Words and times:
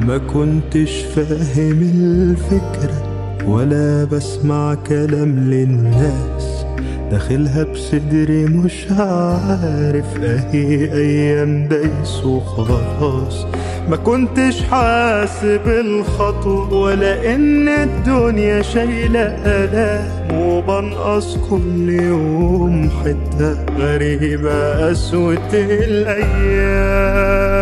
ما 0.00 0.18
كنتش 0.18 1.02
فاهم 1.16 1.82
الفكرة 1.94 3.02
ولا 3.46 4.04
بسمع 4.04 4.74
كلام 4.74 5.50
للناس. 5.50 6.66
داخلها 7.10 7.64
بصدري 7.64 8.44
مش 8.44 8.86
عارف 8.90 10.20
أهي 10.22 10.92
أيام 10.92 11.68
دايس 11.68 12.24
وخلاص 12.24 13.46
ما 13.90 13.96
كنتش 13.96 14.62
حاسب 14.62 15.60
الخطوة 15.66 16.72
ولا 16.74 17.34
إن 17.34 17.68
الدنيا 17.68 18.62
شايلة 18.62 19.20
آلام. 19.46 20.16
وبنقص 20.40 21.36
كل 21.50 21.88
يوم 21.90 22.90
حتة 23.04 23.56
غريبة 23.78 24.88
قسوة 24.88 25.38
الأيام. 25.52 27.55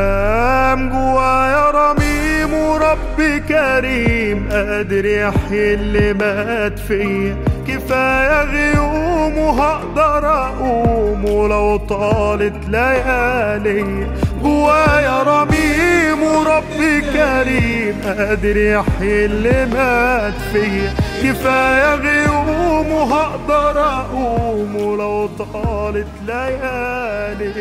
كريم 3.49 4.49
قادر 4.51 5.05
يحيي 5.05 5.75
اللي 5.75 6.13
مات 6.13 6.79
فيا 6.79 7.37
كفاية 7.69 8.45
غيوم 8.45 9.39
وهقدر 9.39 10.27
أقوم 10.27 11.25
ولو 11.25 11.77
طالت 11.77 12.69
ليالي. 12.69 14.07
جوايا 14.43 15.23
رميم 15.23 16.23
ورب 16.23 16.65
كريم 17.15 18.01
قادر 18.05 18.57
يحيي 18.57 19.25
اللي 19.25 19.67
مات 19.67 20.35
فيا 20.53 20.95
كفاية 21.23 21.95
غيوم 21.95 22.93
وهقدر 22.93 23.81
أقوم 23.81 24.77
ولو 24.77 25.27
طالت 25.27 26.09
ليالي. 26.27 27.53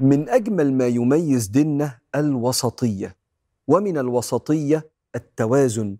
من 0.00 0.28
أجمل 0.28 0.72
ما 0.72 0.86
يميز 0.86 1.46
ديننا 1.46 1.98
الوسطية 2.14 3.16
ومن 3.68 3.98
الوسطية 3.98 4.90
التوازن 5.16 5.96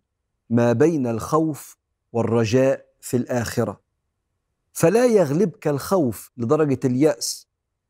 ما 0.51 0.73
بين 0.73 1.07
الخوف 1.07 1.77
والرجاء 2.13 2.87
في 3.01 3.17
الآخرة. 3.17 3.81
فلا 4.73 5.07
يغلبك 5.07 5.69
الخوف 5.69 6.31
لدرجة 6.37 6.81
اليأس 6.85 7.49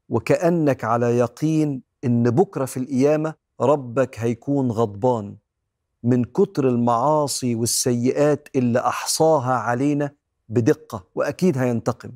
وكأنك 0.08 0.84
على 0.84 1.18
يقين 1.18 1.82
إن 2.04 2.30
بكرة 2.30 2.64
في 2.64 2.76
القيامة 2.76 3.34
ربك 3.60 4.18
هيكون 4.18 4.70
غضبان. 4.70 5.36
من 6.02 6.24
كتر 6.24 6.68
المعاصي 6.68 7.54
والسيئات 7.54 8.48
اللي 8.56 8.78
أحصاها 8.78 9.52
علينا 9.54 10.10
بدقة 10.48 11.04
وأكيد 11.14 11.58
هينتقم. 11.58 12.10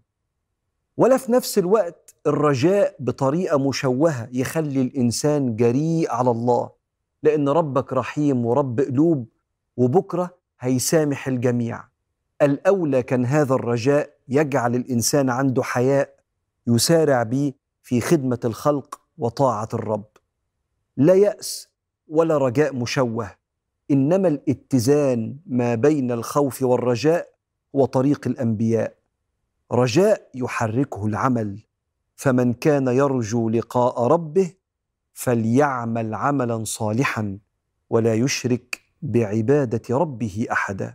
ولا 0.97 1.17
في 1.17 1.33
نفس 1.33 1.59
الوقت 1.59 2.02
الرجاء 2.27 2.97
بطريقة 2.99 3.59
مشوهة 3.69 4.29
يخلي 4.33 4.83
الإنسان 4.83 5.57
جريء 5.57 6.11
على 6.11 6.31
الله. 6.31 6.71
لأن 7.23 7.49
ربك 7.49 7.93
رحيم 7.93 8.47
ورب 8.47 8.81
قلوب 8.81 9.27
وبكرة 9.77 10.35
هيسامح 10.61 11.29
الجميع. 11.29 11.85
الأولى 12.43 13.03
كان 13.03 13.25
هذا 13.25 13.55
الرجاء 13.55 14.11
يجعل 14.29 14.75
الإنسان 14.75 15.31
عنده 15.31 15.63
حياء 15.63 16.15
يسارع 16.67 17.23
به 17.23 17.53
في 17.83 18.01
خدمة 18.01 18.39
الخلق 18.45 19.01
وطاعة 19.19 19.69
الرب. 19.75 20.05
لا 20.97 21.15
يأس 21.15 21.69
ولا 22.09 22.39
رجاء 22.39 22.75
مشوه. 22.75 23.31
إنما 23.91 24.29
الاتزان 24.29 25.37
ما 25.47 25.75
بين 25.75 26.13
الخوف 26.13 26.63
والرجاء 26.63 27.29
هو 27.77 27.85
طريق 27.85 28.27
الأنبياء. 28.27 28.95
رجاء 29.73 30.31
يحركه 30.35 31.07
العمل. 31.07 31.59
فمن 32.23 32.53
كان 32.53 32.89
يرجو 32.89 33.49
لقاء 33.49 34.07
ربه 34.07 34.53
فليعمل 35.13 36.15
عملا 36.15 36.65
صالحا 36.65 37.39
ولا 37.91 38.15
يشرك 38.15 38.81
بعبادة 39.03 39.83
ربه 39.91 40.47
أحدا. 40.53 40.95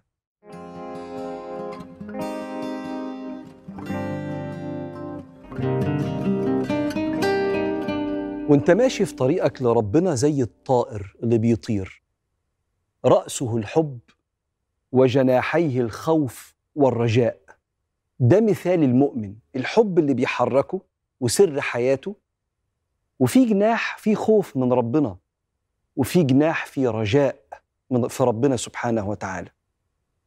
وانت 8.49 8.71
ماشي 8.71 9.05
في 9.05 9.16
طريقك 9.16 9.61
لربنا 9.61 10.16
زي 10.16 10.41
الطائر 10.41 11.16
اللي 11.23 11.37
بيطير. 11.37 12.03
رأسه 13.05 13.57
الحب 13.57 13.99
وجناحيه 14.91 15.81
الخوف 15.81 16.55
والرجاء. 16.75 17.39
ده 18.19 18.41
مثال 18.41 18.83
المؤمن. 18.83 19.35
الحب 19.55 19.99
اللي 19.99 20.13
بيحركه 20.13 20.86
وسر 21.19 21.61
حياته 21.61 22.16
وفي 23.19 23.45
جناح 23.45 23.97
في 23.97 24.16
خوف 24.16 24.57
من 24.57 24.73
ربنا 24.73 25.17
وفي 25.95 26.23
جناح 26.23 26.66
في 26.66 26.88
رجاء 26.88 27.35
من 27.89 28.07
في 28.07 28.23
ربنا 28.23 28.57
سبحانه 28.57 29.09
وتعالى. 29.09 29.50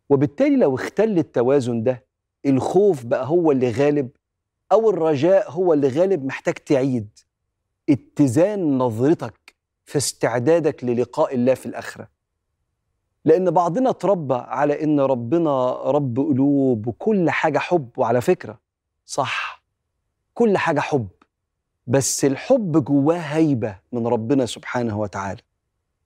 وبالتالي 0.08 0.56
لو 0.56 0.74
اختل 0.74 1.18
التوازن 1.18 1.82
ده 1.82 2.04
الخوف 2.46 3.04
بقى 3.04 3.26
هو 3.26 3.52
اللي 3.52 3.70
غالب 3.70 4.08
أو 4.72 4.90
الرجاء 4.90 5.50
هو 5.50 5.72
اللي 5.72 5.88
غالب 5.88 6.24
محتاج 6.24 6.54
تعيد. 6.54 7.18
اتزان 7.88 8.78
نظرتك 8.78 9.54
في 9.86 9.98
استعدادك 9.98 10.84
للقاء 10.84 11.34
الله 11.34 11.54
في 11.54 11.66
الآخرة. 11.66 12.08
لأن 13.24 13.50
بعضنا 13.50 13.90
اتربى 13.90 14.34
على 14.34 14.84
إن 14.84 15.00
ربنا 15.00 15.72
رب 15.72 16.18
قلوب 16.18 16.86
وكل 16.86 17.30
حاجة 17.30 17.58
حب 17.58 17.90
وعلى 17.96 18.20
فكرة 18.20 18.58
صح. 19.06 19.49
كل 20.34 20.58
حاجة 20.58 20.80
حب 20.80 21.08
بس 21.86 22.24
الحب 22.24 22.84
جواه 22.84 23.18
هيبة 23.18 23.76
من 23.92 24.06
ربنا 24.06 24.46
سبحانه 24.46 24.98
وتعالى. 24.98 25.40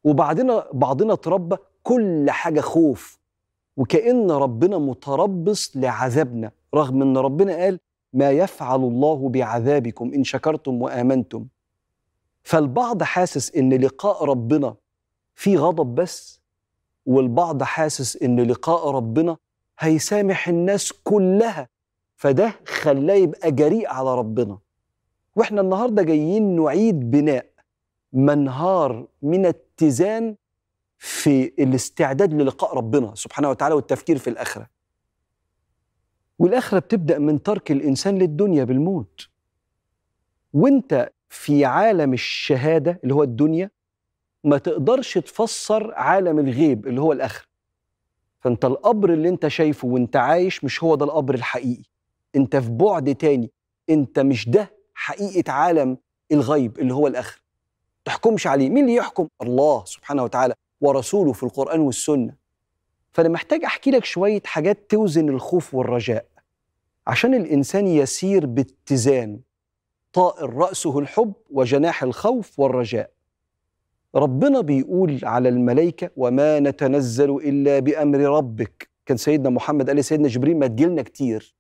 وبعدنا 0.05 0.67
بعضنا 0.73 1.13
اتربى 1.13 1.57
كل 1.83 2.31
حاجة 2.31 2.61
خوف 2.61 3.19
وكأن 3.77 4.31
ربنا 4.31 4.79
متربص 4.79 5.73
لعذابنا 5.77 6.51
رغم 6.75 7.03
إن 7.03 7.17
ربنا 7.17 7.57
قال 7.57 7.81
ما 8.13 8.31
يفعل 8.31 8.81
الله 8.81 9.29
بعذابكم 9.29 10.13
إن 10.15 10.25
شكرتم 10.25 10.83
وآمنتم 10.83 11.47
فالبعض 12.43 13.03
حاسس 13.03 13.55
إن 13.57 13.73
لقاء 13.75 14.25
ربنا 14.25 14.75
فيه 15.35 15.59
غضب 15.59 15.95
بس 15.95 16.41
والبعض 17.07 17.63
حاسس 17.63 18.23
إن 18.23 18.41
لقاء 18.41 18.91
ربنا 18.91 19.37
هيسامح 19.79 20.49
الناس 20.49 20.93
كلها 20.93 21.69
فده 22.17 22.55
خلاه 22.67 23.15
يبقى 23.15 23.53
جريء 23.53 23.89
على 23.89 24.15
ربنا. 24.15 24.59
وإحنا 25.37 25.61
النهارده 25.61 26.03
جايين 26.03 26.57
نعيد 26.57 27.11
بناء 27.11 27.47
منهار 28.13 29.07
من 29.23 29.47
اتزان 29.47 30.37
في 30.99 31.45
الاستعداد 31.59 32.35
للقاء 32.35 32.77
ربنا 32.77 33.15
سبحانه 33.15 33.51
وتعالى 33.51 33.75
والتفكير 33.75 34.19
في 34.19 34.31
الآخرة. 34.31 34.69
والآخرة 36.39 36.79
بتبدأ 36.79 37.19
من 37.19 37.43
ترك 37.43 37.71
الإنسان 37.71 38.19
للدنيا 38.19 38.65
بالموت. 38.65 39.29
وانت 40.53 41.11
في 41.29 41.65
عالم 41.65 42.13
الشهادة 42.13 43.01
اللي 43.03 43.15
هو 43.15 43.23
الدنيا 43.23 43.71
ما 44.45 44.59
تقدرش 44.59 45.19
تفسر 45.19 45.95
عالم 45.95 46.39
الغيب 46.39 46.87
اللي 46.87 47.01
هو 47.01 47.13
الآخرة. 47.13 47.47
فانت 48.41 48.65
القبر 48.65 49.13
اللي 49.13 49.29
انت 49.29 49.49
شايفه 49.49 49.89
وانت 49.89 50.17
عايش 50.17 50.65
مش 50.65 50.83
هو 50.85 50.95
ده 50.95 51.05
القبر 51.05 51.35
الحقيقي. 51.35 51.83
انت 52.37 52.57
في 52.57 52.71
بعد 52.71 53.15
تاني 53.15 53.51
انت 53.91 54.19
مش 54.19 54.49
ده 54.49 54.71
حقيقة 54.95 55.53
عالم 55.53 55.97
الغيب 56.33 56.79
اللي 56.79 56.95
هو 56.95 57.07
الاخره 57.07 57.45
تحكمش 58.05 58.47
عليه. 58.47 58.71
مين 58.71 58.85
اللي 58.85 58.95
يحكم؟ 58.95 59.29
الله 59.43 59.85
سبحانه 59.85 60.23
وتعالى 60.25 60.55
ورسوله 60.81 61.33
في 61.33 61.43
القرآن 61.43 61.81
والسنة. 61.81 62.35
فأنا 63.13 63.29
محتاج 63.29 63.65
أحكي 63.65 63.91
لك 63.91 64.05
شوية 64.05 64.43
حاجات 64.45 64.91
توزن 64.91 65.29
الخوف 65.29 65.75
والرجاء. 65.75 66.27
عشان 67.07 67.35
الإنسان 67.35 67.87
يسير 67.87 68.47
باتزان 68.47 69.41
طائر 70.13 70.55
رأسه 70.55 70.99
الحب 70.99 71.33
وجناح 71.51 72.03
الخوف 72.03 72.59
والرجاء. 72.59 73.11
ربنا 74.15 74.61
بيقول 74.61 75.21
على 75.23 75.49
الملائكة 75.49 76.11
وما 76.17 76.61
نتنزل 76.61 77.31
إلا 77.31 77.79
بأمر 77.79 78.19
ربك 78.19 78.89
كان 79.07 79.17
سيدنا 79.17 79.51
محمد 79.51 79.89
قال 79.89 79.97
لسيدنا 79.97 80.29
جبريل 80.29 80.59
ما 80.59 80.67
تجيلنا 80.67 81.03
كتير 81.03 81.55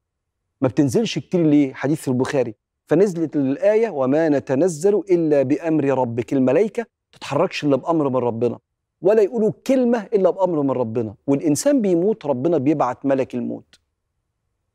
ما 0.64 0.69
بتنزلش 0.69 1.19
كتير 1.19 1.46
ليه 1.46 1.75
حديث 1.75 2.00
في 2.00 2.08
البخاري. 2.08 2.55
فنزلت 2.87 3.37
الآية 3.37 3.90
وما 3.90 4.28
نتنزل 4.28 4.94
إلا 5.11 5.43
بأمر 5.43 5.84
ربك. 5.84 6.32
الملائكة 6.32 6.87
تتحركش 7.12 7.64
إلا 7.64 7.76
بأمر 7.76 8.08
من 8.08 8.16
ربنا 8.16 8.58
ولا 9.02 9.22
يقولوا 9.22 9.52
كلمة 9.66 9.99
إلا 10.14 10.31
بأمر 10.31 10.62
من 10.62 10.70
ربنا. 10.70 11.14
والإنسان 11.26 11.82
بيموت 11.82 12.26
ربنا 12.26 12.58
بيبعت 12.58 13.06
ملك 13.06 13.34
الموت. 13.34 13.81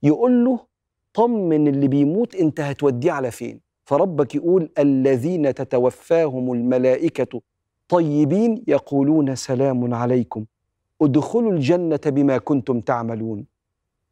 يقول 0.04 0.46
له 0.46 0.60
طمن 1.14 1.68
اللي 1.68 1.88
بيموت 1.88 2.36
أنت 2.36 2.60
هتوديه 2.60 3.12
على 3.12 3.32
فين؟ 3.32 3.60
فربك 3.86 4.36
يقول 4.36 4.70
الذين 4.80 5.54
تتوفاهم 5.54 6.54
الملائكة 6.54 7.42
طيبين 7.88 8.64
يقولون 8.68 9.36
سلام 9.36 9.94
عليكم. 9.94 10.46
ادخلوا 11.02 11.52
الجنة 11.52 12.00
بما 12.06 12.38
كنتم 12.38 12.80
تعملون. 12.80 13.46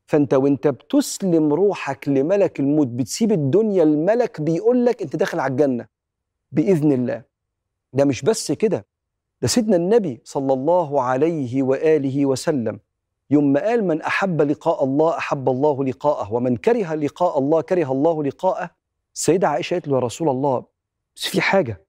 فانت 0.07 0.33
وانت 0.33 0.67
بتسلم 0.67 1.53
روحك 1.53 2.07
لملك 2.09 2.59
الموت 2.59 2.87
بتسيب 2.87 3.31
الدنيا 3.31 3.83
الملك 3.83 4.41
بيقول 4.41 4.85
لك 4.85 5.01
انت 5.01 5.15
داخل 5.15 5.39
على 5.39 5.51
الجنة 5.51 5.87
بإذن 6.51 6.91
الله. 6.91 7.23
ده 7.93 8.05
مش 8.05 8.21
بس 8.21 8.51
كده 8.51 8.85
ده 9.41 9.47
سيدنا 9.47 9.75
النبي 9.75 10.21
صلى 10.23 10.53
الله 10.53 11.01
عليه 11.01 11.63
وآله 11.63 12.25
وسلم 12.25 12.79
يوم 13.29 13.53
ما 13.53 13.59
قال 13.61 13.83
من 13.83 14.01
أحب 14.01 14.41
لقاء 14.41 14.83
الله 14.83 15.17
أحب 15.17 15.49
الله 15.49 15.83
لقاءه 15.83 16.33
ومن 16.33 16.57
كره 16.57 16.93
لقاء 16.95 17.39
الله 17.39 17.61
كره 17.61 17.91
الله 17.91 18.23
لقاءه. 18.23 18.69
السيدة 19.15 19.47
عائشة 19.47 19.73
قالت 19.73 19.87
له 19.87 19.95
يا 19.95 19.99
رسول 19.99 20.29
الله 20.29 20.65
بس 21.15 21.27
في 21.27 21.41
حاجة 21.41 21.81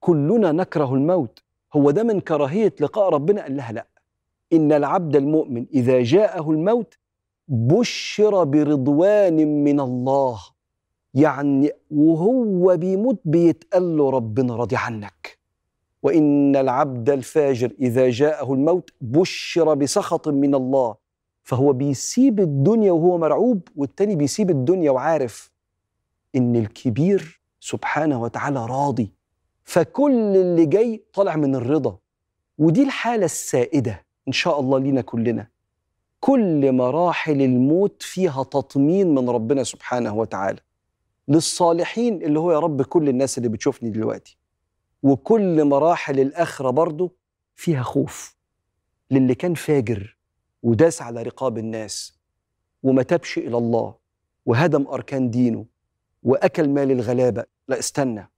كلنا 0.00 0.52
نكره 0.52 0.94
الموت. 0.94 1.42
هو 1.76 1.90
ده 1.90 2.02
من 2.02 2.20
كراهية 2.20 2.74
لقاء 2.80 3.08
ربنا؟ 3.08 3.42
قال 3.42 3.56
لها 3.56 3.72
لا. 3.72 3.86
إن 4.52 4.72
العبد 4.72 5.16
المؤمن 5.16 5.66
إذا 5.74 6.02
جاءه 6.02 6.50
الموت 6.50 6.98
بشر 7.48 8.44
برضوان 8.44 9.64
من 9.64 9.80
الله. 9.80 10.38
يعني 11.14 11.70
وهو 11.90 12.76
بيموت 12.76 13.20
بيتقال 13.24 13.96
له 13.96 14.10
ربنا 14.10 14.56
راضي 14.56 14.76
عنك. 14.76 15.38
وإن 16.02 16.56
العبد 16.56 17.10
الفاجر 17.10 17.72
إذا 17.80 18.10
جاءه 18.10 18.54
الموت 18.54 18.90
بشر 19.00 19.74
بسخط 19.74 20.28
من 20.28 20.54
الله. 20.54 20.94
فهو 21.42 21.72
بيسيب 21.72 22.40
الدنيا 22.40 22.92
وهو 22.92 23.18
مرعوب 23.18 23.68
والتاني 23.76 24.16
بيسيب 24.16 24.50
الدنيا 24.50 24.90
وعارف 24.90 25.52
إن 26.36 26.56
الكبير 26.56 27.40
سبحانه 27.60 28.22
وتعالى 28.22 28.66
راضي. 28.66 29.12
فكل 29.64 30.36
اللي 30.36 30.66
جاي 30.66 31.04
طالع 31.12 31.36
من 31.36 31.54
الرضا. 31.54 31.98
ودي 32.58 32.82
الحالة 32.82 33.24
السائدة. 33.24 34.06
إن 34.28 34.32
شاء 34.32 34.60
الله 34.60 34.78
لينا 34.78 35.00
كلنا. 35.00 35.55
كل 36.26 36.72
مراحل 36.72 37.42
الموت 37.42 38.02
فيها 38.02 38.42
تطمين 38.42 39.14
من 39.14 39.30
ربنا 39.30 39.64
سبحانه 39.64 40.14
وتعالى. 40.14 40.58
للصالحين 41.28 42.22
اللي 42.22 42.38
هو 42.38 42.52
يا 42.52 42.58
رب 42.58 42.82
كل 42.82 43.08
الناس 43.08 43.38
اللي 43.38 43.48
بتشوفني 43.48 43.90
دلوقتي. 43.90 44.38
وكل 45.02 45.64
مراحل 45.64 46.20
الآخرة 46.20 46.70
برضه 46.70 47.12
فيها 47.54 47.82
خوف 47.82 48.36
للي 49.10 49.34
كان 49.34 49.54
فاجر 49.54 50.18
وداس 50.62 51.02
على 51.02 51.22
رقاب 51.22 51.58
الناس 51.58 52.18
وما 52.82 53.02
تبش 53.02 53.38
إلى 53.38 53.58
الله 53.58 53.94
وهدم 54.46 54.86
أركان 54.86 55.30
دينه 55.30 55.66
وأكل 56.22 56.68
مال 56.68 56.90
الغلابة. 56.90 57.44
لا 57.68 57.78
استنى. 57.78 58.30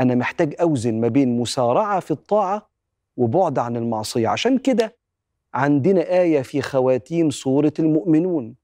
أنا 0.00 0.14
محتاج 0.14 0.54
أوزن 0.60 1.00
ما 1.00 1.08
بين 1.08 1.38
مسارعة 1.40 2.00
في 2.00 2.10
الطاعة 2.10 2.70
وبعد 3.16 3.58
عن 3.58 3.76
المعصية. 3.76 4.28
عشان 4.28 4.58
كده 4.58 4.97
عندنا 5.58 6.00
آية 6.00 6.42
في 6.42 6.62
خواتيم 6.62 7.30
سورة 7.30 7.72
المؤمنون. 7.78 8.54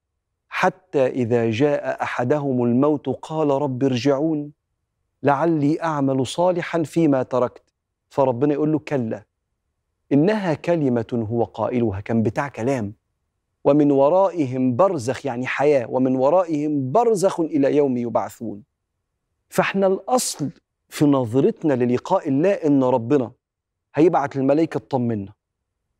حتى 0.49 1.07
إذا 1.07 1.49
جاء 1.49 2.03
أحدهم 2.03 2.63
الموت 2.63 3.09
قال 3.09 3.49
رب 3.49 3.83
ارجعون. 3.83 4.51
لعلي 5.23 5.81
أعمل 5.83 6.27
صالحا 6.27 6.83
فيما 6.83 7.23
تركت. 7.23 7.63
فربنا 8.09 8.53
يقول 8.53 8.71
له 8.71 8.79
كلا. 8.79 9.25
إنها 10.11 10.53
كلمة 10.53 11.27
هو 11.31 11.43
قائلها 11.43 11.99
كان 11.99 12.23
بتاع 12.23 12.47
كلام. 12.47 12.93
ومن 13.63 13.91
ورائهم 13.91 14.75
برزخ 14.75 15.25
يعني 15.25 15.47
حياة. 15.47 15.89
ومن 15.89 16.15
ورائهم 16.15 16.91
برزخ 16.91 17.39
إلى 17.39 17.75
يوم 17.75 17.97
يبعثون. 17.97 18.63
فإحنا 19.49 19.87
الأصل 19.87 20.49
في 20.89 21.05
نظرتنا 21.05 21.73
للقاء 21.73 22.29
الله 22.29 22.51
إن 22.51 22.83
ربنا 22.83 23.31
هيبعت 23.95 24.35
الملائكة 24.35 24.79
تطمنا 24.79 25.33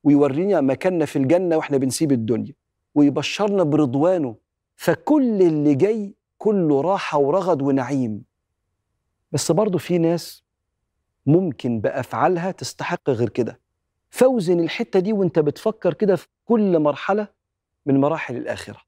ويورينا 0.06 0.62
مكاننا 0.62 1.06
في 1.06 1.16
الجنة 1.16 1.58
وإحنا 1.58 1.78
بنسيب 1.78 2.12
الدنيا 2.12 2.54
ويبشرنا 2.96 3.64
برضوانه 3.64 4.36
فكل 4.76 5.42
اللي 5.42 5.76
جاي 5.76 6.16
كله 6.38 6.82
راحة 6.82 7.18
ورغد 7.18 7.62
ونعيم. 7.62 8.24
بس 9.32 9.52
برضه 9.52 9.78
في 9.78 9.98
ناس 9.98 10.44
ممكن 11.26 11.80
بأفعالها 11.80 12.52
تستحق 12.52 13.10
غير 13.10 13.30
كده. 13.30 13.60
فوزن 14.10 14.60
الحتة 14.60 15.00
دي 15.00 15.14
وانت 15.14 15.40
بتفكر 15.40 15.94
كده 15.94 16.16
في 16.16 16.28
كل 16.46 16.80
مرحلة 16.80 17.28
من 17.86 18.00
مراحل 18.02 18.36
الآخرة. 18.38 18.82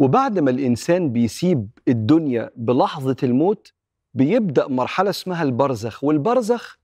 وبعد 0.00 0.38
ما 0.38 0.50
الإنسان 0.50 1.12
بيسيب 1.12 1.68
الدنيا 1.88 2.50
بلحظة 2.56 3.16
الموت 3.22 3.72
بيبدأ 4.14 4.68
مرحلة 4.68 5.10
اسمها 5.10 5.42
البرزخ 5.42 6.04
والبرزخ 6.04 6.78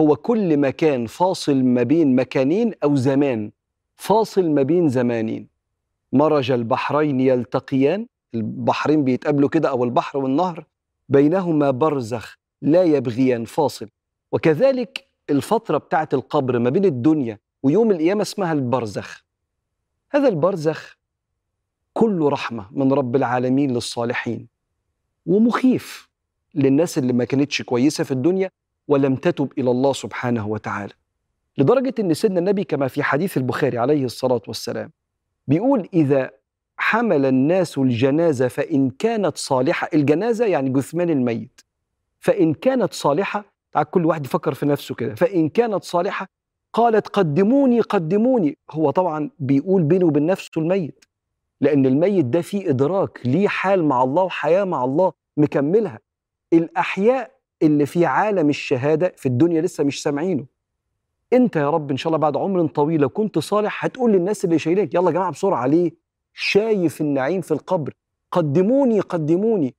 هو 0.00 0.16
كل 0.16 0.56
مكان 0.56 1.06
فاصل 1.06 1.54
ما 1.62 1.82
بين 1.82 2.16
مكانين 2.16 2.72
أو 2.84 2.96
زمان 2.96 3.50
فاصل 3.96 4.50
ما 4.50 4.62
بين 4.62 4.88
زمانين. 4.88 5.48
مرج 6.12 6.50
البحرين 6.50 7.20
يلتقيان 7.20 8.06
البحرين 8.34 9.04
بيتقابلوا 9.04 9.48
كده 9.48 9.68
أو 9.68 9.84
البحر 9.84 10.18
والنهر 10.18 10.64
بينهما 11.08 11.70
برزخ 11.70 12.38
لا 12.62 12.82
يبغيان 12.82 13.44
فاصل. 13.44 13.88
وكذلك 14.32 15.08
الفترة 15.30 15.78
بتاعت 15.78 16.14
القبر 16.14 16.58
ما 16.58 16.70
بين 16.70 16.84
الدنيا 16.84 17.38
ويوم 17.62 17.90
القيامة 17.90 18.22
اسمها 18.22 18.52
البرزخ. 18.52 19.24
هذا 20.10 20.28
البرزخ 20.28 20.98
كله 21.94 22.28
رحمة 22.28 22.66
من 22.70 22.92
رب 22.92 23.16
العالمين 23.16 23.70
للصالحين 23.70 24.48
ومخيف. 25.26 26.07
للناس 26.58 26.98
اللي 26.98 27.12
ما 27.12 27.24
كانتش 27.24 27.62
كويسة 27.62 28.04
في 28.04 28.10
الدنيا 28.10 28.50
ولم 28.88 29.16
تتب 29.16 29.52
إلى 29.58 29.70
الله 29.70 29.92
سبحانه 29.92 30.48
وتعالى. 30.48 30.92
لدرجة 31.58 31.94
أن 32.00 32.14
سيدنا 32.14 32.38
النبي 32.38 32.64
كما 32.64 32.88
في 32.88 33.02
حديث 33.02 33.36
البخاري 33.36 33.78
عليه 33.78 34.04
الصلاة 34.04 34.42
والسلام 34.48 34.90
بيقول 35.46 35.88
إذا 35.94 36.30
حمل 36.76 37.26
الناس 37.26 37.78
الجنازة 37.78 38.48
فإن 38.48 38.90
كانت 38.90 39.36
صالحة 39.36 39.88
الجنازة 39.94 40.46
يعني 40.46 40.70
جثمان 40.70 41.10
الميت. 41.10 41.60
فإن 42.20 42.54
كانت 42.54 42.94
صالحة 42.94 43.44
تعال 43.72 43.90
كل 43.90 44.06
واحد 44.06 44.26
يفكر 44.26 44.54
في 44.54 44.66
نفسه 44.66 44.94
كده. 44.94 45.14
فإن 45.14 45.48
كانت 45.48 45.84
صالحة 45.84 46.26
قالت 46.72 47.08
قدموني 47.08 47.80
قدموني. 47.80 48.58
هو 48.70 48.90
طبعا 48.90 49.30
بيقول 49.38 49.82
بينه 49.82 50.06
وبين 50.06 50.26
نفسه 50.26 50.50
الميت. 50.56 51.04
لأن 51.60 51.86
الميت 51.86 52.24
ده 52.24 52.40
فيه 52.40 52.70
إدراك 52.70 53.20
ليه 53.24 53.48
حال 53.48 53.84
مع 53.84 54.02
الله 54.02 54.22
وحياة 54.22 54.64
مع 54.64 54.84
الله 54.84 55.12
مكملها. 55.36 55.98
الأحياء 56.52 57.30
اللي 57.62 57.86
في 57.86 58.06
عالم 58.06 58.48
الشهادة 58.48 59.12
في 59.16 59.26
الدنيا 59.26 59.60
لسه 59.60 59.84
مش 59.84 60.02
سامعينه. 60.02 60.46
أنت 61.32 61.56
يا 61.56 61.70
رب 61.70 61.90
إن 61.90 61.96
شاء 61.96 62.08
الله 62.08 62.18
بعد 62.18 62.36
عمر 62.36 62.66
طويل 62.66 63.00
لو 63.00 63.08
كنت 63.08 63.38
صالح 63.38 63.84
هتقول 63.84 64.12
للناس 64.12 64.44
اللي 64.44 64.58
شايلينك 64.58 64.94
يلا 64.94 65.06
يا 65.06 65.14
جماعة 65.14 65.30
بسرعة 65.32 65.66
ليه؟ 65.66 65.92
شايف 66.34 67.00
النعيم 67.00 67.40
في 67.40 67.50
القبر. 67.50 67.94
قدموني 68.32 69.00
قدموني. 69.00 69.74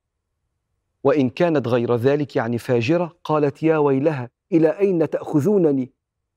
وإن 1.04 1.30
كانت 1.30 1.68
غير 1.68 1.96
ذلك 1.96 2.36
يعني 2.36 2.58
فاجرة 2.58 3.16
قالت 3.24 3.64
يا 3.64 3.78
ويلها 3.78 4.30
إلى 4.52 4.80
أين 4.80 5.10
تأخذونني؟ 5.10 5.92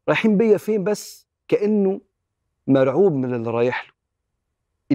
رايحين 0.09 0.37
بيا 0.37 0.57
فين 0.57 0.85
بس؟ 0.85 1.27
كأنه 1.49 2.01
مرعوب 2.67 3.12
من 3.12 3.35
اللي 3.35 3.51
رايح 3.51 3.87
له. 3.87 3.93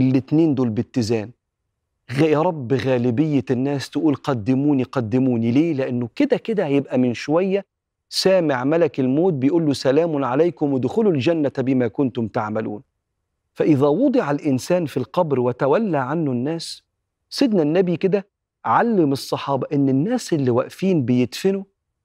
الاتنين 0.03 0.55
دول 0.55 0.69
باتزان. 0.69 1.31
يا 2.11 2.41
رب 2.41 2.73
غالبية 2.73 3.45
الناس 3.51 3.89
تقول 3.89 4.15
قدموني 4.15 4.83
قدموني. 4.83 5.51
ليه؟ 5.51 5.73
لأنه 5.73 6.09
كده 6.15 6.37
كده 6.37 6.65
هيبقى 6.65 6.97
من 6.97 7.13
شوية 7.13 7.65
سامع 8.09 8.63
ملك 8.63 8.99
الموت 8.99 9.33
بيقول 9.33 9.65
له 9.65 9.73
سلام 9.73 10.23
عليكم 10.25 10.73
ودخلوا 10.73 11.11
الجنة 11.11 11.51
بما 11.57 11.87
كنتم 11.87 12.27
تعملون. 12.27 12.81
فإذا 13.53 13.87
وضع 13.87 14.31
الإنسان 14.31 14.85
في 14.85 14.97
القبر 14.97 15.39
وتولى 15.39 15.97
عنه 15.97 16.31
الناس 16.31 16.83
سيدنا 17.29 17.61
النبي 17.61 17.97
كده 17.97 18.27
علم 18.65 19.11
الصحابة 19.11 19.67
إن 19.73 19.89
الناس 19.89 20.33
اللي 20.33 20.51
واقفين 20.51 21.05
بيدفنوا 21.05 21.63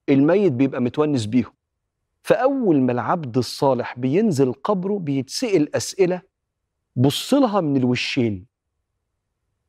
الميت 0.09 0.51
بيبقى 0.53 0.81
متونس 0.81 1.25
بيهم. 1.25 1.53
فأول 2.23 2.81
ما 2.81 2.91
العبد 2.91 3.37
الصالح 3.37 3.99
بينزل 3.99 4.53
قبره 4.53 4.99
بيتسأل 4.99 5.75
أسئلة 5.75 6.21
بص 6.95 7.33
لها 7.33 7.61
من 7.61 7.77
الوشين. 7.77 8.52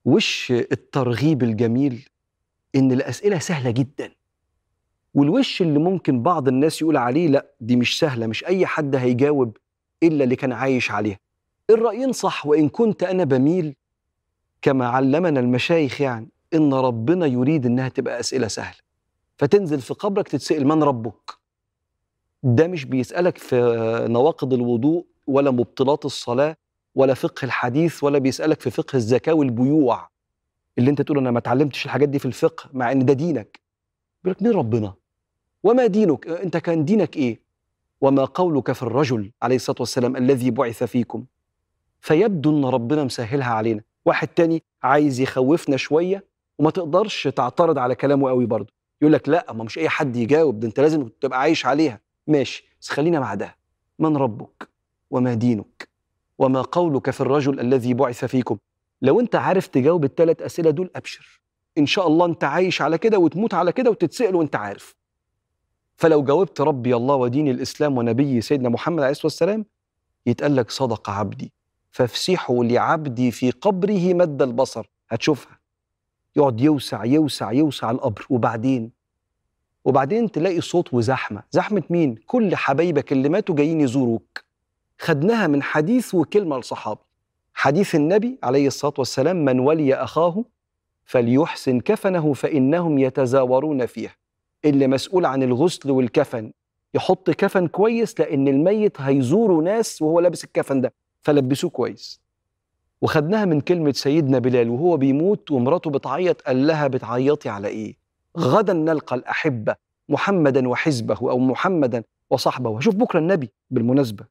وش 0.04 0.50
الترغيب 0.52 1.42
الجميل؟ 1.42 2.08
إن 2.74 2.92
الأسئلة 2.92 3.38
سهلة 3.38 3.70
جداً. 3.70 4.10
والوش 5.14 5.62
اللي 5.62 5.78
ممكن 5.78 6.22
بعض 6.22 6.48
الناس 6.48 6.82
يقول 6.82 6.96
عليه 6.96 7.28
لأ 7.28 7.46
دي 7.60 7.76
مش 7.76 7.98
سهلة 7.98 8.26
مش 8.26 8.44
أي 8.44 8.66
حد 8.66 8.96
هيجاوب 8.96 9.56
إلا 10.02 10.24
اللي 10.24 10.36
كان 10.36 10.52
عايش 10.52 10.90
عليها. 10.90 11.18
الرايين 11.70 12.12
صح 12.12 12.46
وإن 12.46 12.68
كنت 12.68 13.02
أنا 13.02 13.24
بميل 13.24 13.74
كما 14.62 14.86
علمنا 14.86 15.40
المشايخ 15.40 16.00
يعني 16.00 16.28
إن 16.54 16.74
ربنا 16.74 17.26
يريد 17.26 17.66
إنها 17.66 17.88
تبقى 17.88 18.20
أسئلة 18.20 18.48
سهلة. 18.48 18.76
فتنزل 19.38 19.80
في 19.80 19.94
قبرك 19.94 20.28
تتسأل 20.28 20.66
من 20.66 20.82
ربك. 20.82 21.30
ده 22.42 22.66
مش 22.66 22.84
بيسألك 22.84 23.38
في 23.38 23.56
نواقض 24.10 24.52
الوضوء 24.54 25.06
ولا 25.26 25.50
مبطلات 25.50 26.04
الصلاة 26.04 26.56
ولا 26.94 27.14
فقه 27.14 27.44
الحديث 27.44 28.04
ولا 28.04 28.18
بيسألك 28.18 28.60
في 28.60 28.70
فقه 28.70 28.96
الزكاة 28.96 29.32
والبيوع. 29.32 30.08
اللي 30.78 30.90
انت 30.90 31.02
تقول 31.02 31.18
أنا 31.18 31.30
ما 31.30 31.38
اتعلمتش 31.38 31.84
الحاجات 31.84 32.08
دي 32.08 32.18
في 32.18 32.26
الفقه 32.26 32.70
مع 32.72 32.92
إن 32.92 33.04
ده 33.04 33.12
دينك. 33.12 33.60
بيقول 34.24 34.36
لك 34.38 34.42
مين 34.42 34.52
ربنا؟ 34.52 34.94
وما 35.62 35.86
دينك؟ 35.86 36.26
أنت 36.26 36.56
كان 36.56 36.84
دينك 36.84 37.16
إيه؟ 37.16 37.40
وما 38.00 38.24
قولك 38.24 38.72
في 38.72 38.82
الرجل 38.82 39.30
عليه 39.42 39.56
الصلاة 39.56 39.76
والسلام 39.80 40.16
الذي 40.16 40.50
بعث 40.50 40.84
فيكم. 40.84 41.24
فيبدو 42.00 42.50
إن 42.58 42.64
ربنا 42.64 43.04
مسهلها 43.04 43.54
علينا. 43.54 43.82
واحد 44.04 44.28
تاني 44.28 44.62
عايز 44.82 45.20
يخوفنا 45.20 45.76
شوية 45.76 46.24
وما 46.58 46.70
تقدرش 46.70 47.28
تعترض 47.28 47.78
على 47.78 47.94
كلامه 47.94 48.28
قوي 48.28 48.46
برضه. 48.46 48.72
يقول 49.02 49.12
لك 49.12 49.28
لا 49.28 49.52
ما 49.52 49.64
مش 49.64 49.78
أي 49.78 49.88
حد 49.88 50.16
يجاوب 50.16 50.60
ده 50.60 50.68
أنت 50.68 50.80
لازم 50.80 51.08
تبقى 51.20 51.40
عايش 51.40 51.66
عليها. 51.66 52.00
ماشي 52.26 52.64
بس 52.80 52.88
خلينا 52.90 53.20
مع 53.20 53.34
ده 53.34 53.56
من 53.98 54.16
ربك 54.16 54.68
وما 55.10 55.34
دينك؟ 55.34 55.93
وما 56.38 56.62
قولك 56.62 57.10
في 57.10 57.20
الرجل 57.20 57.60
الذي 57.60 57.94
بعث 57.94 58.24
فيكم. 58.24 58.58
لو 59.02 59.20
انت 59.20 59.34
عارف 59.34 59.66
تجاوب 59.66 60.04
الثلاث 60.04 60.42
أسئلة 60.42 60.70
دول 60.70 60.90
أبشر. 60.96 61.40
إن 61.78 61.86
شاء 61.86 62.06
الله 62.06 62.26
أنت 62.26 62.44
عايش 62.44 62.82
على 62.82 62.98
كده 62.98 63.18
وتموت 63.18 63.54
على 63.54 63.72
كده 63.72 63.90
وتتسأل 63.90 64.34
وأنت 64.34 64.56
عارف. 64.56 64.96
فلو 65.96 66.22
جاوبت 66.22 66.60
ربي 66.60 66.96
الله 66.96 67.14
ودين 67.14 67.48
الإسلام 67.48 67.98
ونبي 67.98 68.40
سيدنا 68.40 68.68
محمد 68.68 68.98
عليه 68.98 69.10
الصلاة 69.10 69.26
والسلام 69.26 69.64
يتقال 70.26 70.56
لك 70.56 70.70
صدق 70.70 71.10
عبدي. 71.10 71.52
فافسحوا 71.90 72.64
لعبدي 72.64 73.30
في 73.30 73.50
قبره 73.50 74.14
مد 74.14 74.42
البصر. 74.42 74.90
هتشوفها. 75.08 75.58
يقعد 76.36 76.60
يوسع 76.60 77.04
يوسع 77.04 77.52
يوسع 77.52 77.90
القبر. 77.90 78.26
وبعدين؟ 78.30 78.90
وبعدين 79.84 80.30
تلاقي 80.30 80.60
صوت 80.60 80.94
وزحمة. 80.94 81.42
زحمة 81.50 81.82
مين؟ 81.90 82.14
كل 82.26 82.56
حبايبك 82.56 83.12
اللي 83.12 83.28
ماتوا 83.28 83.54
جايين 83.54 83.80
يزوروك. 83.80 84.43
خدناها 84.98 85.46
من 85.46 85.62
حديث 85.62 86.14
وكلمة 86.14 86.58
لصحابي 86.58 87.00
حديث 87.54 87.94
النبي 87.94 88.38
عليه 88.42 88.66
الصلاة 88.66 88.94
والسلام 88.98 89.44
من 89.44 89.60
ولي 89.60 89.94
أخاه 89.94 90.44
فليحسن 91.04 91.80
كفنه 91.80 92.32
فإنهم 92.32 92.98
يتزاورون 92.98 93.86
فيه 93.86 94.16
اللي 94.64 94.86
مسؤول 94.86 95.26
عن 95.26 95.42
الغسل 95.42 95.90
والكفن. 95.90 96.52
يحط 96.94 97.30
كفن 97.30 97.66
كويس 97.66 98.20
لأن 98.20 98.48
الميت 98.48 99.00
هيزوروا 99.00 99.62
ناس 99.62 100.02
وهو 100.02 100.20
لابس 100.20 100.44
الكفن 100.44 100.80
ده 100.80 100.92
فلبسوه 101.22 101.70
كويس. 101.70 102.20
وخدناها 103.02 103.44
من 103.44 103.60
كلمة 103.60 103.92
سيدنا 103.92 104.38
بلال 104.38 104.68
وهو 104.68 104.96
بيموت 104.96 105.50
ومراته 105.50 105.90
بتعيط 105.90 106.40
قال 106.42 106.66
لها 106.66 106.86
بتعيطي 106.86 107.48
على 107.48 107.68
إيه؟ 107.68 107.96
غدا 108.38 108.72
نلقى 108.72 109.16
الأحبة 109.16 109.74
محمدا 110.08 110.68
وحزبه 110.68 111.16
أو 111.30 111.38
محمدا 111.38 112.04
وصحبه 112.30 112.70
وشوف 112.70 112.94
بكرة 112.94 113.18
النبي 113.18 113.50
بالمناسبة. 113.70 114.24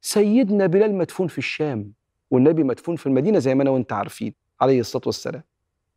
سيدنا 0.00 0.66
بلال 0.66 0.94
مدفون 0.94 1.26
في 1.28 1.38
الشام 1.38 1.92
والنبي 2.30 2.64
مدفون 2.64 2.96
في 2.96 3.06
المدينة 3.06 3.38
زي 3.38 3.54
ما 3.54 3.62
أنا 3.62 3.70
وأنت 3.70 3.92
عارفين 3.92 4.34
عليه 4.60 4.80
الصلاة 4.80 5.02
والسلام. 5.06 5.42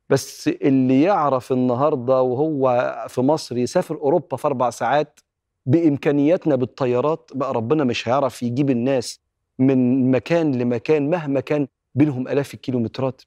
بس 0.10 0.48
اللي 0.48 1.02
يعرف 1.02 1.52
النهاردة 1.52 2.22
وهو 2.22 2.96
في 3.10 3.22
مصر 3.22 3.58
يسافر 3.58 3.96
أوروبا 3.96 4.38
في 4.38 4.48
أربع 4.48 4.70
ساعات 4.70 5.20
بإمكانياتنا 5.66 6.56
بالطيارات 6.56 7.32
بقى 7.36 7.54
ربنا 7.54 7.84
مش 7.84 8.08
هيعرف 8.08 8.44
يجيب 8.44 8.70
الناس 8.70 9.20
من 9.60 10.12
مكان 10.12 10.56
لمكان 10.56 11.10
مهما 11.10 11.40
كان 11.40 11.68
بينهم 11.96 12.28
آلاف 12.28 12.54
الكيلومترات. 12.54 13.22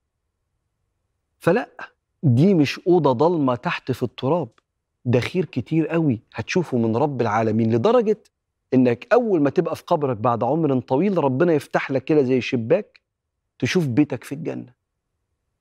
فلا 1.39 1.69
دي 2.23 2.55
مش 2.55 2.81
أوضة 2.87 3.13
ضلمة 3.13 3.55
تحت 3.55 3.93
في 3.93 4.03
التراب. 4.03 4.49
ده 5.05 5.21
خير 5.21 5.45
كتير 5.45 5.87
قوي 5.89 6.21
هتشوفه 6.35 6.79
من 6.79 6.97
رب 6.97 7.21
العالمين 7.21 7.75
لدرجة 7.75 8.19
إنك 8.75 9.07
أول 9.13 9.43
ما 9.43 9.51
تبقى 9.51 9.77
في 9.77 9.83
قبرك 9.87 10.17
بعد 10.17 10.45
عمر 10.45 10.81
طويل 10.81 11.25
ربنا 11.25 11.53
يفتح 11.53 11.91
لك 11.91 12.05
كده 12.05 12.23
زي 12.23 12.41
شباك 12.41 13.01
تشوف 13.59 13.87
بيتك 13.87 14.25
في 14.25 14.33
الجنة. 14.35 14.73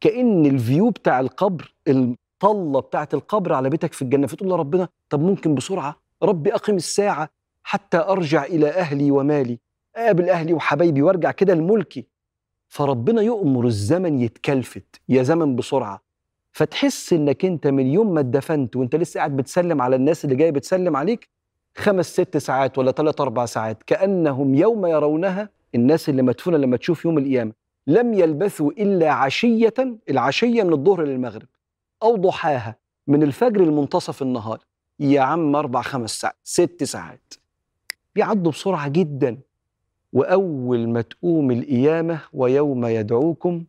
كأن 0.01 0.45
الفيو 0.45 0.89
بتاع 0.89 1.19
القبر 1.19 1.73
الطلة 1.87 2.79
بتاعت 2.79 3.13
القبر 3.13 3.53
على 3.53 3.69
بيتك 3.69 3.93
في 3.93 4.01
الجنة 4.01 4.27
فتقول 4.27 4.49
لربنا 4.49 4.89
طب 5.09 5.21
ممكن 5.21 5.55
بسرعة؟ 5.55 5.95
ربي 6.23 6.55
أقم 6.55 6.75
الساعة 6.75 7.29
حتى 7.63 7.97
أرجع 7.97 8.43
إلى 8.45 8.69
أهلي 8.69 9.11
ومالي 9.11 9.59
أقابل 9.95 10.29
أهلي 10.29 10.53
وحبايبي 10.53 11.01
وأرجع 11.01 11.31
كده 11.31 11.53
لملكي. 11.53 12.05
فربنا 12.67 13.21
يؤمر 13.21 13.65
الزمن 13.65 14.19
يتكلفت 14.19 15.01
يا 15.09 15.23
زمن 15.23 15.55
بسرعة. 15.55 16.01
فتحس 16.51 17.13
إنك 17.13 17.45
أنت 17.45 17.67
من 17.67 17.87
يوم 17.87 18.13
ما 18.13 18.19
اتدفنت 18.19 18.75
وأنت 18.75 18.95
لسه 18.95 19.17
قاعد 19.17 19.35
بتسلم 19.35 19.81
على 19.81 19.95
الناس 19.95 20.25
اللي 20.25 20.35
جاية 20.35 20.51
بتسلم 20.51 20.95
عليك 20.95 21.29
خمس 21.75 22.05
ست 22.13 22.37
ساعات 22.37 22.77
ولا 22.77 22.91
ثلاث 22.91 23.21
أربع 23.21 23.45
ساعات 23.45 23.83
كأنهم 23.83 24.55
يوم 24.55 24.85
يرونها 24.85 25.49
الناس 25.75 26.09
اللي 26.09 26.21
مدفونة 26.21 26.57
لما 26.57 26.77
تشوف 26.77 27.05
يوم 27.05 27.17
القيامة. 27.17 27.51
لم 27.87 28.13
يلبثوا 28.13 28.71
إلا 28.71 29.11
عشية 29.11 29.73
العشية 30.09 30.63
من 30.63 30.73
الظهر 30.73 31.03
للمغرب 31.03 31.47
أو 32.03 32.15
ضحاها 32.15 32.75
من 33.07 33.23
الفجر 33.23 33.61
لمنتصف 33.61 34.21
النهار. 34.21 34.59
يا 34.99 35.21
عم 35.21 35.55
أربع 35.55 35.81
خمس 35.81 36.19
ساعات 36.19 36.35
ست 36.43 36.83
ساعات. 36.83 37.33
بيعدوا 38.15 38.51
بسرعة 38.51 38.87
جدا. 38.87 39.37
وأول 40.13 40.89
ما 40.89 41.01
تقوم 41.01 41.51
القيامة 41.51 42.19
ويوم 42.33 42.85
يدعوكم 42.85 43.63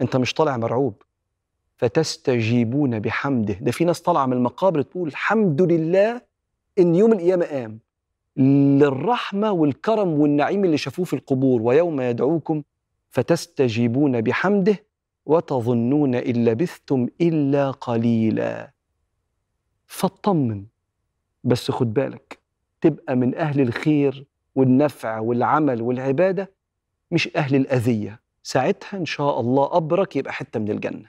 أنت 0.00 0.16
مش 0.16 0.34
طالع 0.34 0.56
مرعوب. 0.56 1.02
فتستجيبون 1.76 2.98
بحمده. 2.98 3.54
ده 3.60 3.70
في 3.70 3.84
ناس 3.84 4.00
طالعة 4.00 4.26
من 4.26 4.32
المقابر 4.32 4.82
تقول 4.82 5.08
الحمد 5.08 5.62
لله 5.62 6.29
إن 6.80 6.94
يوم 6.94 7.12
القيامة 7.12 7.44
قام 7.44 7.78
للرحمة 8.36 9.52
والكرم 9.52 10.08
والنعيم 10.08 10.64
اللي 10.64 10.78
شافوه 10.78 11.04
في 11.04 11.12
القبور 11.12 11.62
ويوم 11.62 12.00
يدعوكم 12.00 12.62
فتستجيبون 13.10 14.20
بحمده 14.20 14.84
وتظنون 15.26 16.14
إن 16.14 16.44
لبثتم 16.44 17.06
إلا 17.20 17.70
قليلا. 17.70 18.70
فاطمن 19.86 20.64
بس 21.44 21.70
خد 21.70 21.94
بالك 21.94 22.38
تبقى 22.80 23.16
من 23.16 23.34
أهل 23.34 23.60
الخير 23.60 24.26
والنفع 24.54 25.18
والعمل 25.18 25.82
والعبادة 25.82 26.50
مش 27.10 27.36
أهل 27.36 27.54
الأذية. 27.56 28.20
ساعتها 28.42 28.96
إن 28.96 29.04
شاء 29.06 29.40
الله 29.40 29.64
قبرك 29.64 30.16
يبقى 30.16 30.32
حتة 30.32 30.60
من 30.60 30.70
الجنة. 30.70 31.06